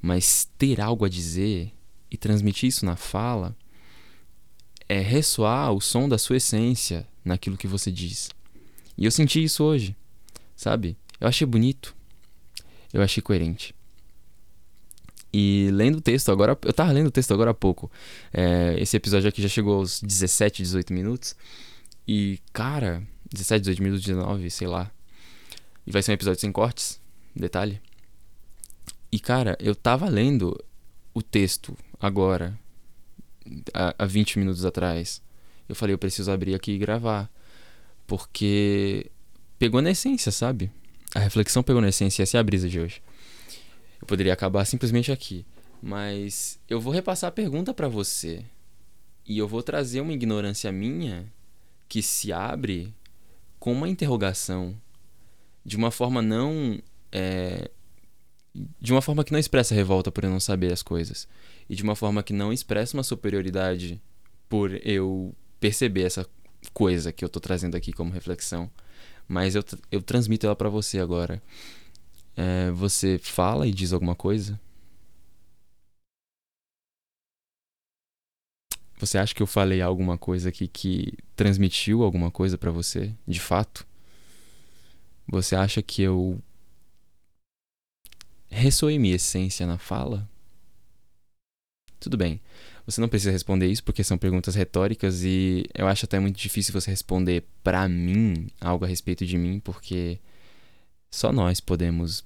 Mas 0.03 0.49
ter 0.59 0.81
algo 0.81 1.05
a 1.05 1.09
dizer 1.09 1.73
e 2.11 2.17
transmitir 2.17 2.69
isso 2.69 2.85
na 2.85 2.97
fala 2.97 3.57
é 4.89 4.99
ressoar 4.99 5.73
o 5.73 5.81
som 5.81 6.09
da 6.09 6.19
sua 6.19 6.39
essência 6.39 7.07
naquilo 7.25 7.57
que 7.57 7.69
você 7.69 7.93
diz. 7.93 8.29
E 8.99 9.05
eu 9.05 9.11
senti 9.13 9.41
isso 9.41 9.63
hoje, 9.63 9.95
sabe? 10.57 10.97
Eu 11.21 11.29
achei 11.29 11.47
bonito, 11.47 11.95
eu 12.93 13.01
achei 13.01 13.23
coerente. 13.23 13.73
E 15.33 15.69
lendo 15.73 15.99
o 15.99 16.01
texto 16.01 16.33
agora, 16.33 16.59
eu 16.61 16.73
tava 16.73 16.91
lendo 16.91 17.07
o 17.07 17.13
texto 17.13 17.33
agora 17.33 17.53
há 17.53 17.55
pouco. 17.55 17.89
É, 18.33 18.75
esse 18.81 18.97
episódio 18.97 19.29
aqui 19.29 19.41
já 19.41 19.49
chegou 19.49 19.77
aos 19.77 20.01
17, 20.01 20.65
18 20.65 20.93
minutos. 20.93 21.37
E, 22.09 22.41
cara, 22.53 23.01
17, 23.33 23.61
18 23.61 23.81
minutos, 23.81 24.05
19, 24.05 24.51
sei 24.51 24.67
lá. 24.67 24.91
E 25.87 25.91
vai 25.91 26.03
ser 26.03 26.13
um 26.13 26.15
episódio 26.15 26.41
sem 26.41 26.53
cortes, 26.53 27.01
detalhe. 27.35 27.81
E, 29.11 29.19
cara, 29.19 29.57
eu 29.61 29.75
tava 29.75 30.09
lendo 30.09 30.59
o 31.13 31.23
texto 31.23 31.77
agora, 31.99 32.59
há, 33.75 34.05
20 34.07 34.39
minutos 34.39 34.65
atrás. 34.65 35.21
Eu 35.69 35.75
falei, 35.75 35.95
eu 35.95 35.99
preciso 35.99 36.31
abrir 36.31 36.55
aqui 36.55 36.73
e 36.73 36.79
gravar. 36.79 37.31
Porque 38.07 39.11
pegou 39.59 39.83
na 39.83 39.91
essência, 39.91 40.31
sabe? 40.31 40.71
A 41.15 41.19
reflexão 41.19 41.63
pegou 41.63 41.83
na 41.83 41.89
essência, 41.89 42.23
essa 42.23 42.37
é 42.37 42.41
a 42.41 42.45
brisa 42.45 42.69
de 42.69 42.79
hoje. 42.79 43.03
Eu 44.01 44.07
poderia 44.07 44.33
acabar 44.33 44.65
simplesmente 44.65 45.11
aqui. 45.11 45.45
Mas 45.83 46.59
eu 46.69 46.81
vou 46.81 46.93
repassar 46.93 47.29
a 47.29 47.33
pergunta 47.33 47.75
para 47.75 47.89
você. 47.89 48.45
E 49.27 49.39
eu 49.39 49.49
vou 49.49 49.63
trazer 49.63 50.01
uma 50.01 50.13
ignorância 50.13 50.71
minha 50.71 51.31
que 51.89 52.03
se 52.03 52.33
abre 52.33 52.95
com 53.59 53.73
uma 53.73 53.89
interrogação. 53.89 54.77
De 55.65 55.77
uma 55.77 55.91
forma 55.91 56.23
não. 56.23 56.81
É, 57.13 57.71
de 58.81 58.93
uma 58.93 59.03
forma 59.03 59.25
que 59.25 59.33
não 59.33 59.39
expressa 59.39 59.75
revolta 59.75 60.11
por 60.11 60.25
eu 60.25 60.31
não 60.31 60.41
saber 60.41 60.73
as 60.73 60.83
coisas 60.83 61.29
e 61.69 61.75
de 61.77 61.83
uma 61.83 61.95
forma 61.95 62.23
que 62.23 62.33
não 62.33 62.53
expressa 62.53 62.97
uma 62.97 63.03
superioridade 63.05 64.03
por 64.49 64.75
eu 64.85 65.33
perceber 65.61 66.03
essa 66.03 66.27
coisa 66.73 67.13
que 67.13 67.25
eu 67.25 67.29
tô 67.29 67.39
trazendo 67.39 67.77
aqui 67.77 67.93
como 67.93 68.13
reflexão, 68.13 68.71
mas 69.29 69.55
eu, 69.55 69.65
eu 69.91 70.03
transmito 70.03 70.47
ela 70.47 70.57
para 70.57 70.69
você 70.69 70.99
agora. 70.99 71.41
É, 72.37 72.71
você 72.73 73.19
fala 73.19 73.67
e 73.67 73.73
diz 73.73 73.93
alguma 73.93 74.15
coisa? 74.15 74.61
Você 78.99 79.17
acha 79.17 79.35
que 79.35 79.43
eu 79.43 79.47
falei 79.47 79.81
alguma 79.81 80.19
coisa 80.19 80.49
aqui 80.51 80.69
que 80.69 81.15
transmitiu 81.35 82.03
alguma 82.03 82.31
coisa 82.31 82.59
para 82.59 82.71
você, 82.71 83.15
de 83.27 83.41
fato? 83.41 83.87
Você 85.31 85.55
acha 85.55 85.81
que 85.81 86.03
eu 86.03 86.43
ressoei 88.49 88.99
minha 88.99 89.15
essência 89.15 89.65
na 89.65 89.79
fala? 89.79 90.29
Tudo 92.01 92.17
bem. 92.17 92.41
Você 92.85 93.01
não 93.01 93.09
precisa 93.09 93.31
responder 93.31 93.69
isso 93.69 93.85
porque 93.85 94.03
são 94.03 94.19
perguntas 94.19 94.57
retóricas 94.57 95.23
e 95.23 95.65
eu 95.73 95.87
acho 95.87 96.05
até 96.05 96.19
muito 96.19 96.37
difícil 96.37 96.73
você 96.73 96.91
responder 96.91 97.45
para 97.63 97.89
mim 97.89 98.49
algo 98.61 98.85
a 98.85 98.89
respeito 98.89 99.25
de 99.25 99.39
mim, 99.39 99.61
porque 99.61 100.19
só 101.09 101.33
nós 101.33 101.61
podemos 101.61 102.25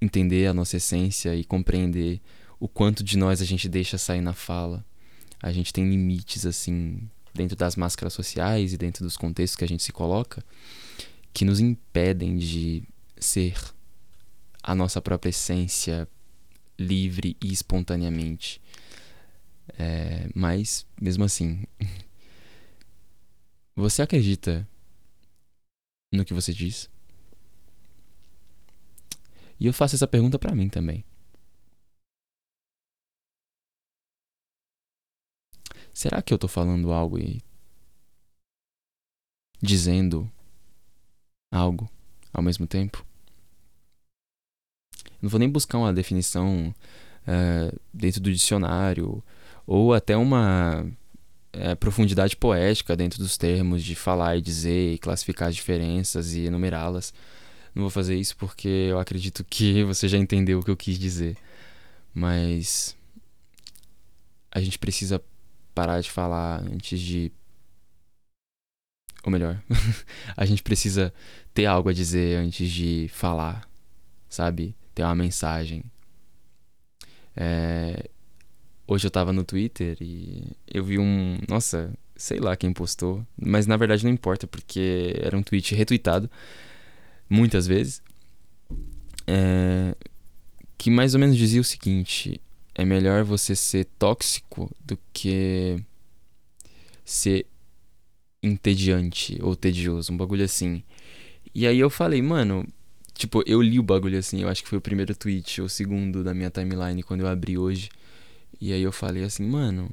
entender 0.00 0.48
a 0.48 0.54
nossa 0.54 0.78
essência 0.78 1.36
e 1.36 1.44
compreender 1.44 2.20
o 2.58 2.66
quanto 2.66 3.04
de 3.04 3.16
nós 3.16 3.40
a 3.40 3.44
gente 3.44 3.68
deixa 3.68 3.96
sair 3.96 4.20
na 4.20 4.32
fala. 4.32 4.84
A 5.40 5.52
gente 5.52 5.72
tem 5.72 5.88
limites 5.88 6.44
assim 6.46 7.08
dentro 7.32 7.56
das 7.56 7.76
máscaras 7.76 8.12
sociais 8.12 8.72
e 8.72 8.76
dentro 8.76 9.04
dos 9.04 9.16
contextos 9.16 9.56
que 9.56 9.64
a 9.64 9.68
gente 9.68 9.84
se 9.84 9.92
coloca 9.92 10.42
que 11.32 11.44
nos 11.44 11.60
impedem 11.60 12.36
de 12.36 12.84
ser 13.16 13.54
a 14.62 14.74
nossa 14.74 15.00
própria 15.00 15.30
essência 15.30 16.08
livre 16.78 17.36
e 17.42 17.52
espontaneamente. 17.52 18.60
É, 19.78 20.28
mas, 20.34 20.86
mesmo 21.00 21.24
assim, 21.24 21.64
você 23.74 24.02
acredita 24.02 24.68
no 26.12 26.24
que 26.24 26.34
você 26.34 26.52
diz? 26.52 26.90
E 29.58 29.66
eu 29.66 29.72
faço 29.72 29.94
essa 29.94 30.06
pergunta 30.06 30.38
para 30.38 30.54
mim 30.54 30.68
também. 30.68 31.04
Será 35.94 36.22
que 36.22 36.32
eu 36.32 36.38
tô 36.38 36.48
falando 36.48 36.92
algo 36.92 37.18
e 37.18 37.40
dizendo 39.62 40.30
algo 41.52 41.88
ao 42.32 42.42
mesmo 42.42 42.66
tempo? 42.66 43.06
Não 45.20 45.30
vou 45.30 45.38
nem 45.38 45.48
buscar 45.48 45.78
uma 45.78 45.92
definição 45.92 46.74
uh, 47.28 47.80
dentro 47.94 48.20
do 48.20 48.32
dicionário 48.32 49.22
ou 49.64 49.94
até 49.94 50.16
uma 50.16 50.84
é, 51.52 51.74
profundidade 51.74 52.36
poética 52.36 52.96
dentro 52.96 53.18
dos 53.18 53.36
termos 53.36 53.84
de 53.84 53.94
falar 53.94 54.36
e 54.36 54.40
dizer 54.40 54.94
e 54.94 54.98
classificar 54.98 55.48
as 55.48 55.54
diferenças 55.54 56.34
e 56.34 56.46
enumerá-las. 56.46 57.12
Não 57.74 57.82
vou 57.82 57.90
fazer 57.90 58.16
isso 58.16 58.36
porque 58.36 58.68
eu 58.68 58.98
acredito 58.98 59.44
que 59.44 59.82
você 59.84 60.08
já 60.08 60.18
entendeu 60.18 60.58
o 60.58 60.62
que 60.64 60.70
eu 60.70 60.76
quis 60.76 60.98
dizer. 60.98 61.36
Mas 62.14 62.96
a 64.50 64.60
gente 64.60 64.78
precisa 64.78 65.22
parar 65.74 66.00
de 66.00 66.10
falar 66.10 66.62
antes 66.62 67.00
de. 67.00 67.32
Ou 69.24 69.30
melhor, 69.30 69.62
a 70.36 70.44
gente 70.44 70.62
precisa 70.62 71.12
ter 71.54 71.66
algo 71.66 71.88
a 71.88 71.92
dizer 71.92 72.38
antes 72.38 72.70
de 72.70 73.08
falar, 73.12 73.68
sabe? 74.28 74.74
Ter 74.94 75.02
uma 75.04 75.14
mensagem. 75.14 75.84
É, 77.36 78.10
Hoje 78.86 79.06
eu 79.06 79.10
tava 79.10 79.32
no 79.32 79.44
Twitter 79.44 79.96
e 80.00 80.52
eu 80.66 80.84
vi 80.84 80.98
um. 80.98 81.38
Nossa, 81.48 81.94
sei 82.16 82.38
lá 82.38 82.54
quem 82.56 82.72
postou, 82.72 83.26
mas 83.40 83.66
na 83.66 83.76
verdade 83.76 84.04
não 84.04 84.12
importa, 84.12 84.46
porque 84.46 85.14
era 85.18 85.34
um 85.34 85.42
tweet 85.42 85.74
retweetado 85.74 86.30
muitas 87.26 87.66
vezes. 87.66 88.02
É, 89.26 89.96
que 90.76 90.90
mais 90.90 91.14
ou 91.14 91.20
menos 91.20 91.36
dizia 91.36 91.60
o 91.60 91.64
seguinte: 91.64 92.40
é 92.74 92.84
melhor 92.84 93.24
você 93.24 93.56
ser 93.56 93.86
tóxico 93.98 94.70
do 94.84 94.98
que 95.12 95.82
ser 97.04 97.46
entediante 98.42 99.38
ou 99.40 99.54
tedioso, 99.54 100.12
um 100.12 100.16
bagulho 100.16 100.44
assim. 100.44 100.82
E 101.54 101.66
aí 101.66 101.78
eu 101.78 101.90
falei, 101.90 102.20
mano, 102.20 102.66
tipo, 103.14 103.42
eu 103.46 103.62
li 103.62 103.78
o 103.78 103.82
bagulho 103.82 104.18
assim, 104.18 104.42
eu 104.42 104.48
acho 104.48 104.62
que 104.62 104.68
foi 104.68 104.78
o 104.78 104.82
primeiro 104.82 105.14
tweet 105.14 105.60
ou 105.60 105.66
o 105.66 105.70
segundo 105.70 106.24
da 106.24 106.34
minha 106.34 106.50
timeline 106.50 107.02
quando 107.02 107.20
eu 107.20 107.28
abri 107.28 107.56
hoje. 107.56 107.90
E 108.60 108.72
aí 108.72 108.82
eu 108.82 108.92
falei 108.92 109.24
assim, 109.24 109.44
mano, 109.44 109.90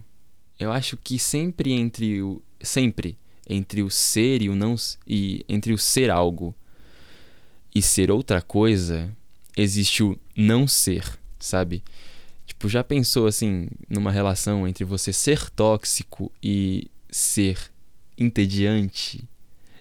eu 0.60 0.72
acho 0.72 0.98
que 0.98 1.20
sempre 1.20 1.72
entre 1.72 2.22
o 2.22 2.42
sempre 2.62 3.18
entre 3.50 3.82
o 3.82 3.90
ser 3.90 4.44
e 4.44 4.50
o 4.50 4.56
não 4.56 4.76
e 5.08 5.44
entre 5.50 5.74
o 5.74 5.78
ser 5.78 6.12
algo 6.12 6.54
e 7.74 7.82
ser 7.82 8.12
outra 8.12 8.42
coisa, 8.42 9.12
existe 9.58 10.04
o 10.04 10.18
não 10.36 10.68
ser, 10.68 11.04
sabe? 11.40 11.84
Tipo, 12.46 12.70
já 12.70 12.84
pensou 12.84 13.26
assim 13.26 13.68
numa 13.90 14.12
relação 14.12 14.68
entre 14.68 14.84
você 14.84 15.12
ser 15.12 15.50
tóxico 15.50 16.32
e 16.42 16.90
ser 17.10 17.72
entediante? 18.20 19.28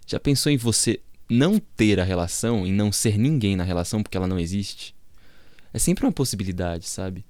Já 0.06 0.18
pensou 0.18 0.50
em 0.50 0.56
você 0.56 1.00
não 1.28 1.58
ter 1.58 2.00
a 2.00 2.04
relação 2.04 2.66
e 2.66 2.72
não 2.72 2.90
ser 2.90 3.18
ninguém 3.18 3.56
na 3.56 3.64
relação 3.64 4.02
porque 4.02 4.16
ela 4.16 4.26
não 4.26 4.38
existe? 4.38 4.94
É 5.72 5.78
sempre 5.78 6.06
uma 6.06 6.12
possibilidade, 6.12 6.88
sabe? 6.88 7.24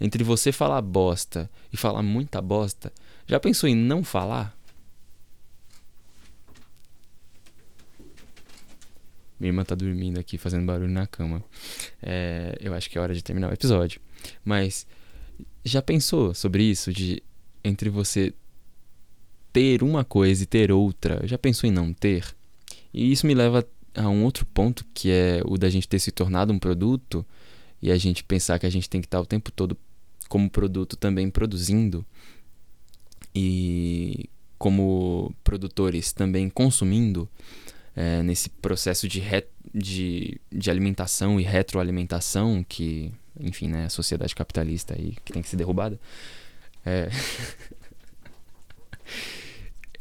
entre 0.00 0.22
você 0.22 0.52
falar 0.52 0.80
bosta 0.82 1.50
e 1.72 1.76
falar 1.76 2.02
muita 2.02 2.40
bosta, 2.40 2.92
já 3.26 3.40
pensou 3.40 3.68
em 3.68 3.74
não 3.74 4.04
falar? 4.04 4.56
Minha 9.38 9.50
irmã 9.50 9.64
tá 9.64 9.74
dormindo 9.74 10.18
aqui, 10.18 10.38
fazendo 10.38 10.64
barulho 10.64 10.90
na 10.90 11.06
cama. 11.06 11.44
É, 12.02 12.56
eu 12.58 12.72
acho 12.72 12.88
que 12.88 12.96
é 12.96 13.00
hora 13.00 13.14
de 13.14 13.22
terminar 13.22 13.50
o 13.50 13.52
episódio. 13.52 14.00
Mas 14.42 14.86
já 15.62 15.82
pensou 15.82 16.32
sobre 16.32 16.62
isso? 16.62 16.90
De 16.90 17.22
entre 17.62 17.90
você 17.90 18.32
ter 19.56 19.82
uma 19.82 20.04
coisa 20.04 20.42
e 20.42 20.46
ter 20.46 20.70
outra? 20.70 21.26
Já 21.26 21.38
pensou 21.38 21.66
em 21.66 21.72
não 21.72 21.90
ter? 21.90 22.36
E 22.92 23.10
isso 23.10 23.26
me 23.26 23.32
leva 23.32 23.66
a 23.94 24.06
um 24.06 24.22
outro 24.22 24.44
ponto 24.44 24.84
que 24.92 25.10
é 25.10 25.40
o 25.46 25.56
da 25.56 25.70
gente 25.70 25.88
ter 25.88 25.98
se 25.98 26.10
tornado 26.10 26.52
um 26.52 26.58
produto 26.58 27.24
e 27.80 27.90
a 27.90 27.96
gente 27.96 28.22
pensar 28.22 28.58
que 28.58 28.66
a 28.66 28.70
gente 28.70 28.90
tem 28.90 29.00
que 29.00 29.06
estar 29.06 29.18
o 29.18 29.24
tempo 29.24 29.50
todo 29.50 29.74
como 30.28 30.50
produto 30.50 30.94
também 30.94 31.30
produzindo 31.30 32.04
e 33.34 34.28
como 34.58 35.34
produtores 35.42 36.12
também 36.12 36.50
consumindo 36.50 37.26
é, 37.94 38.22
nesse 38.22 38.50
processo 38.50 39.08
de, 39.08 39.20
re, 39.20 39.42
de, 39.74 40.38
de 40.52 40.70
alimentação 40.70 41.40
e 41.40 41.42
retroalimentação 41.42 42.62
que, 42.62 43.10
enfim, 43.40 43.68
né, 43.68 43.86
a 43.86 43.90
sociedade 43.90 44.34
capitalista 44.34 44.94
aí 44.94 45.16
que 45.24 45.32
tem 45.32 45.40
que 45.40 45.48
ser 45.48 45.56
derrubada. 45.56 45.98
É... 46.84 47.08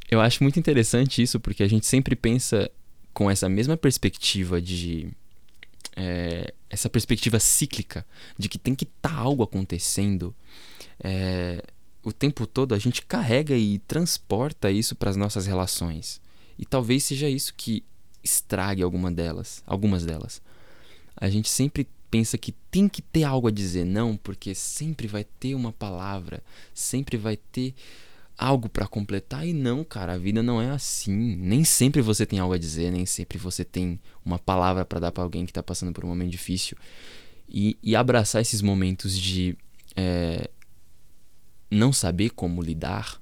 Eu 0.09 0.21
acho 0.21 0.43
muito 0.43 0.59
interessante 0.59 1.21
isso 1.21 1.39
porque 1.39 1.63
a 1.63 1.67
gente 1.67 1.85
sempre 1.85 2.15
pensa 2.15 2.69
com 3.13 3.29
essa 3.29 3.49
mesma 3.49 3.75
perspectiva 3.75 4.61
de 4.61 5.09
é, 5.95 6.53
essa 6.69 6.89
perspectiva 6.89 7.39
cíclica 7.39 8.05
de 8.37 8.49
que 8.49 8.59
tem 8.59 8.75
que 8.75 8.83
estar 8.83 9.09
tá 9.09 9.15
algo 9.15 9.41
acontecendo 9.41 10.35
é, 10.99 11.63
o 12.03 12.13
tempo 12.13 12.45
todo, 12.45 12.75
a 12.75 12.77
gente 12.77 13.01
carrega 13.01 13.55
e 13.57 13.79
transporta 13.79 14.69
isso 14.69 14.95
para 14.95 15.09
as 15.09 15.15
nossas 15.15 15.47
relações. 15.47 16.21
E 16.57 16.65
talvez 16.65 17.03
seja 17.03 17.27
isso 17.27 17.53
que 17.55 17.83
estrague 18.23 18.83
alguma 18.83 19.11
delas, 19.11 19.63
algumas 19.65 20.05
delas. 20.05 20.41
A 21.17 21.29
gente 21.29 21.49
sempre 21.49 21.87
pensa 22.11 22.37
que 22.37 22.51
tem 22.69 22.87
que 22.87 23.01
ter 23.01 23.23
algo 23.23 23.47
a 23.47 23.51
dizer, 23.51 23.85
não, 23.85 24.15
porque 24.15 24.53
sempre 24.53 25.07
vai 25.07 25.23
ter 25.23 25.55
uma 25.55 25.73
palavra, 25.73 26.43
sempre 26.73 27.17
vai 27.17 27.35
ter 27.35 27.73
algo 28.37 28.67
para 28.67 28.87
completar 28.87 29.47
e 29.47 29.53
não, 29.53 29.83
cara, 29.83 30.13
a 30.13 30.17
vida 30.17 30.43
não 30.43 30.61
é 30.61 30.69
assim. 30.69 31.35
Nem 31.35 31.63
sempre 31.63 32.01
você 32.01 32.25
tem 32.25 32.39
algo 32.39 32.53
a 32.53 32.57
dizer, 32.57 32.91
nem 32.91 33.05
sempre 33.05 33.37
você 33.37 33.63
tem 33.63 33.99
uma 34.23 34.37
palavra 34.37 34.85
para 34.85 34.99
dar 34.99 35.11
para 35.11 35.23
alguém 35.23 35.45
que 35.45 35.53
tá 35.53 35.63
passando 35.63 35.93
por 35.93 36.03
um 36.05 36.09
momento 36.09 36.31
difícil. 36.31 36.77
E, 37.47 37.77
e 37.81 37.95
abraçar 37.95 38.41
esses 38.41 38.61
momentos 38.61 39.17
de 39.17 39.57
é, 39.95 40.49
não 41.69 41.93
saber 41.93 42.31
como 42.31 42.61
lidar 42.61 43.21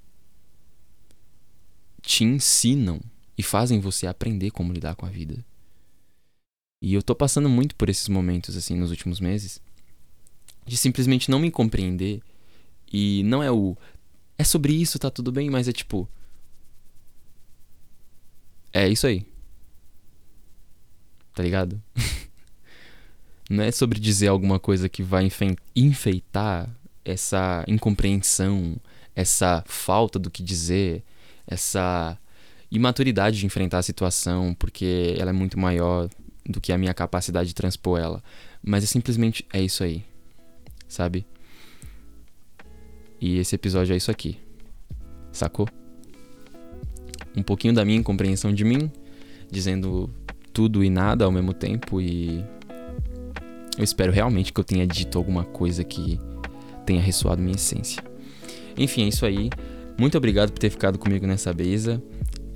te 2.01 2.23
ensinam 2.23 2.99
e 3.37 3.43
fazem 3.43 3.79
você 3.79 4.07
aprender 4.07 4.51
como 4.51 4.73
lidar 4.73 4.95
com 4.95 5.05
a 5.05 5.09
vida. 5.09 5.43
E 6.81 6.93
eu 6.93 7.01
tô 7.01 7.15
passando 7.15 7.47
muito 7.47 7.75
por 7.75 7.89
esses 7.89 8.09
momentos 8.09 8.57
assim 8.57 8.75
nos 8.75 8.89
últimos 8.89 9.19
meses 9.19 9.61
de 10.65 10.77
simplesmente 10.77 11.29
não 11.29 11.39
me 11.39 11.51
compreender 11.51 12.21
e 12.91 13.23
não 13.23 13.41
é 13.41 13.51
o 13.51 13.75
é 14.37 14.43
sobre 14.43 14.73
isso, 14.73 14.99
tá 14.99 15.09
tudo 15.09 15.31
bem, 15.31 15.49
mas 15.49 15.67
é 15.67 15.71
tipo. 15.71 16.07
É 18.71 18.87
isso 18.87 19.05
aí. 19.05 19.25
Tá 21.33 21.43
ligado? 21.43 21.81
Não 23.49 23.63
é 23.63 23.71
sobre 23.71 23.99
dizer 23.99 24.27
alguma 24.27 24.59
coisa 24.59 24.89
que 24.89 25.03
vai 25.03 25.27
enfeitar 25.75 26.69
essa 27.05 27.63
incompreensão, 27.67 28.77
essa 29.15 29.63
falta 29.67 30.17
do 30.17 30.31
que 30.31 30.41
dizer, 30.41 31.03
essa 31.45 32.17
imaturidade 32.71 33.39
de 33.39 33.45
enfrentar 33.45 33.79
a 33.79 33.83
situação, 33.83 34.55
porque 34.55 35.15
ela 35.19 35.29
é 35.29 35.33
muito 35.33 35.59
maior 35.59 36.09
do 36.45 36.59
que 36.59 36.71
a 36.71 36.77
minha 36.77 36.93
capacidade 36.93 37.49
de 37.49 37.55
transpor 37.55 37.99
ela. 37.99 38.23
Mas 38.63 38.83
é 38.83 38.87
simplesmente 38.87 39.45
é 39.53 39.61
isso 39.61 39.83
aí. 39.83 40.03
Sabe? 40.87 41.25
E 43.23 43.37
esse 43.37 43.55
episódio 43.55 43.93
é 43.93 43.95
isso 43.95 44.11
aqui. 44.11 44.37
Sacou? 45.31 45.65
Um 47.33 47.41
pouquinho 47.41 47.73
da 47.73 47.85
minha 47.85 47.97
incompreensão 47.97 48.53
de 48.53 48.65
mim, 48.65 48.91
dizendo 49.49 50.09
tudo 50.51 50.83
e 50.83 50.89
nada 50.89 51.23
ao 51.23 51.31
mesmo 51.31 51.53
tempo 51.53 52.01
e 52.01 52.43
eu 53.77 53.83
espero 53.83 54.11
realmente 54.11 54.51
que 54.51 54.59
eu 54.59 54.63
tenha 54.63 54.85
dito 54.85 55.17
alguma 55.17 55.45
coisa 55.45 55.85
que 55.85 56.19
tenha 56.85 57.01
ressoado 57.01 57.41
minha 57.41 57.55
essência. 57.55 58.03
Enfim, 58.77 59.05
é 59.05 59.07
isso 59.07 59.25
aí. 59.25 59.49
Muito 59.97 60.17
obrigado 60.17 60.51
por 60.51 60.59
ter 60.59 60.69
ficado 60.69 60.99
comigo 60.99 61.25
nessa 61.25 61.53
brisa. 61.53 62.03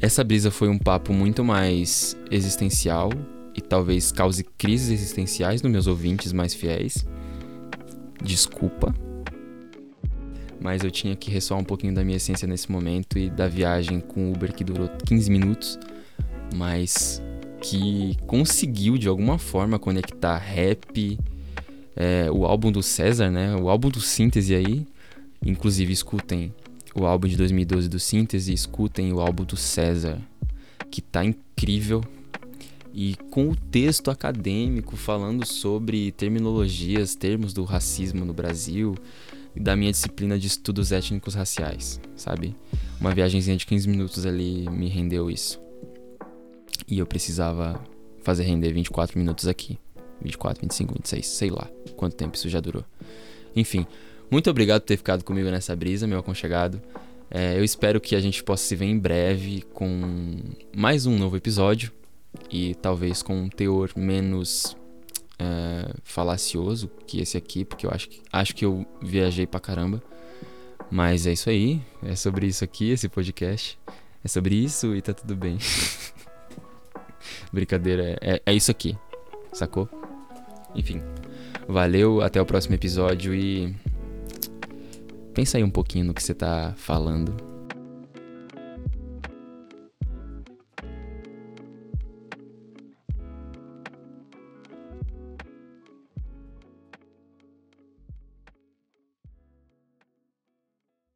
Essa 0.01 0.21
brisa 0.21 0.51
foi 0.51 0.67
um 0.67 0.77
papo 0.77 1.13
muito 1.13 1.45
mais 1.45 2.13
existencial 2.30 3.10
e 3.56 3.62
talvez 3.62 4.12
cause 4.12 4.43
crises 4.58 4.89
existenciais 4.89 5.62
nos 5.62 5.71
meus 5.71 5.88
ouvintes 5.88 6.34
mais 6.34 6.53
fiéis. 6.53 7.08
Desculpa. 8.21 9.06
Mas 10.67 10.84
eu 10.84 10.91
tinha 10.91 11.15
que 11.15 11.32
ressoar 11.32 11.58
um 11.58 11.63
pouquinho 11.63 11.95
da 11.95 12.03
minha 12.03 12.17
essência 12.17 12.45
nesse 12.45 12.69
momento 12.69 13.17
e 13.17 13.30
da 13.30 13.47
viagem 13.47 14.01
com 14.01 14.27
o 14.27 14.34
Uber 14.34 14.53
que 14.53 14.65
durou 14.65 14.89
15 15.06 15.32
minutos, 15.32 15.80
mas 16.53 17.21
que 17.62 18.17
conseguiu 18.27 18.97
de 18.97 19.08
alguma 19.08 19.38
forma 19.38 19.80
conectar 19.80 20.38
rap, 20.38 21.17
é, 21.95 22.30
o 22.30 22.43
álbum 22.43 22.69
do 22.69 22.84
César, 22.84 23.32
né? 23.32 23.56
O 23.56 23.69
álbum 23.69 23.88
do 23.88 24.01
Síntese 24.01 24.53
aí. 24.56 24.86
Inclusive, 25.41 25.93
escutem 25.93 26.53
o 26.93 27.06
álbum 27.06 27.30
de 27.30 27.38
2012 27.38 27.88
do 27.88 27.97
Síntese, 27.97 28.51
escutem 28.51 29.13
o 29.13 29.21
álbum 29.21 29.45
do 29.45 29.56
César, 29.56 30.19
que 30.91 31.01
tá 31.01 31.23
incrível. 31.23 32.03
E 32.93 33.15
com 33.32 33.51
o 33.51 33.56
texto 33.56 34.12
acadêmico 34.12 34.97
falando 34.97 35.45
sobre 35.45 36.12
terminologias, 36.12 37.15
termos 37.15 37.53
do 37.53 37.63
racismo 37.63 38.25
no 38.25 38.34
Brasil 38.34 38.97
da 39.59 39.75
minha 39.75 39.91
disciplina 39.91 40.37
de 40.37 40.47
estudos 40.47 40.91
étnicos 40.91 41.33
raciais, 41.35 41.99
sabe? 42.15 42.55
Uma 42.99 43.13
viagemzinha 43.13 43.57
de 43.57 43.65
15 43.65 43.89
minutos 43.89 44.25
ali 44.25 44.69
me 44.69 44.87
rendeu 44.87 45.29
isso. 45.29 45.59
E 46.87 46.99
eu 46.99 47.05
precisava 47.05 47.81
fazer 48.21 48.43
render 48.43 48.71
24 48.73 49.17
minutos 49.17 49.47
aqui. 49.47 49.79
24, 50.21 50.61
25, 50.61 50.93
26, 50.93 51.27
sei 51.27 51.49
lá 51.49 51.69
quanto 51.95 52.15
tempo 52.15 52.35
isso 52.35 52.49
já 52.49 52.59
durou. 52.59 52.85
Enfim, 53.55 53.85
muito 54.29 54.49
obrigado 54.49 54.81
por 54.81 54.87
ter 54.87 54.97
ficado 54.97 55.23
comigo 55.23 55.49
nessa 55.49 55.75
brisa, 55.75 56.07
meu 56.07 56.19
aconchegado. 56.19 56.81
É, 57.29 57.57
eu 57.57 57.63
espero 57.63 57.99
que 57.99 58.15
a 58.15 58.19
gente 58.21 58.43
possa 58.43 58.63
se 58.63 58.75
ver 58.75 58.85
em 58.85 58.97
breve 58.97 59.63
com 59.73 60.39
mais 60.75 61.05
um 61.05 61.17
novo 61.17 61.35
episódio 61.35 61.91
e 62.49 62.75
talvez 62.75 63.21
com 63.21 63.35
um 63.35 63.49
teor 63.49 63.91
menos 63.97 64.77
é, 65.39 65.93
falacioso 66.04 66.89
que 67.06 67.19
esse 67.19 67.38
aqui, 67.38 67.63
porque 67.63 67.86
eu 67.86 67.91
acho 67.91 68.10
que, 68.10 68.21
acho 68.32 68.56
que 68.56 68.65
eu 68.65 68.86
viajei 69.02 69.45
pra 69.45 69.60
caramba. 69.60 70.02
Mas 70.89 71.28
é 71.28 71.34
isso 71.34 71.50
aí, 71.50 71.82
é 72.04 72.15
sobre 72.15 72.47
isso 72.47 72.63
aqui, 72.63 72.91
esse 72.91 73.10
podcast. 73.10 73.78
É 74.23 74.28
sobre 74.28 74.56
isso 74.56 74.95
e 74.95 75.02
tá 75.02 75.13
tudo 75.13 75.36
bem. 75.36 75.58
Brincadeira, 77.52 78.17
é, 78.21 78.41
é 78.45 78.54
isso 78.54 78.71
aqui, 78.71 78.97
sacou? 79.52 79.89
Enfim, 80.73 81.02
valeu, 81.67 82.21
até 82.21 82.41
o 82.41 82.45
próximo 82.45 82.76
episódio 82.76 83.34
e 83.34 83.76
pensa 85.34 85.58
aí 85.58 85.63
um 85.63 85.69
pouquinho 85.69 86.06
no 86.06 86.13
que 86.13 86.23
você 86.23 86.34
tá 86.34 86.73
falando 86.78 87.56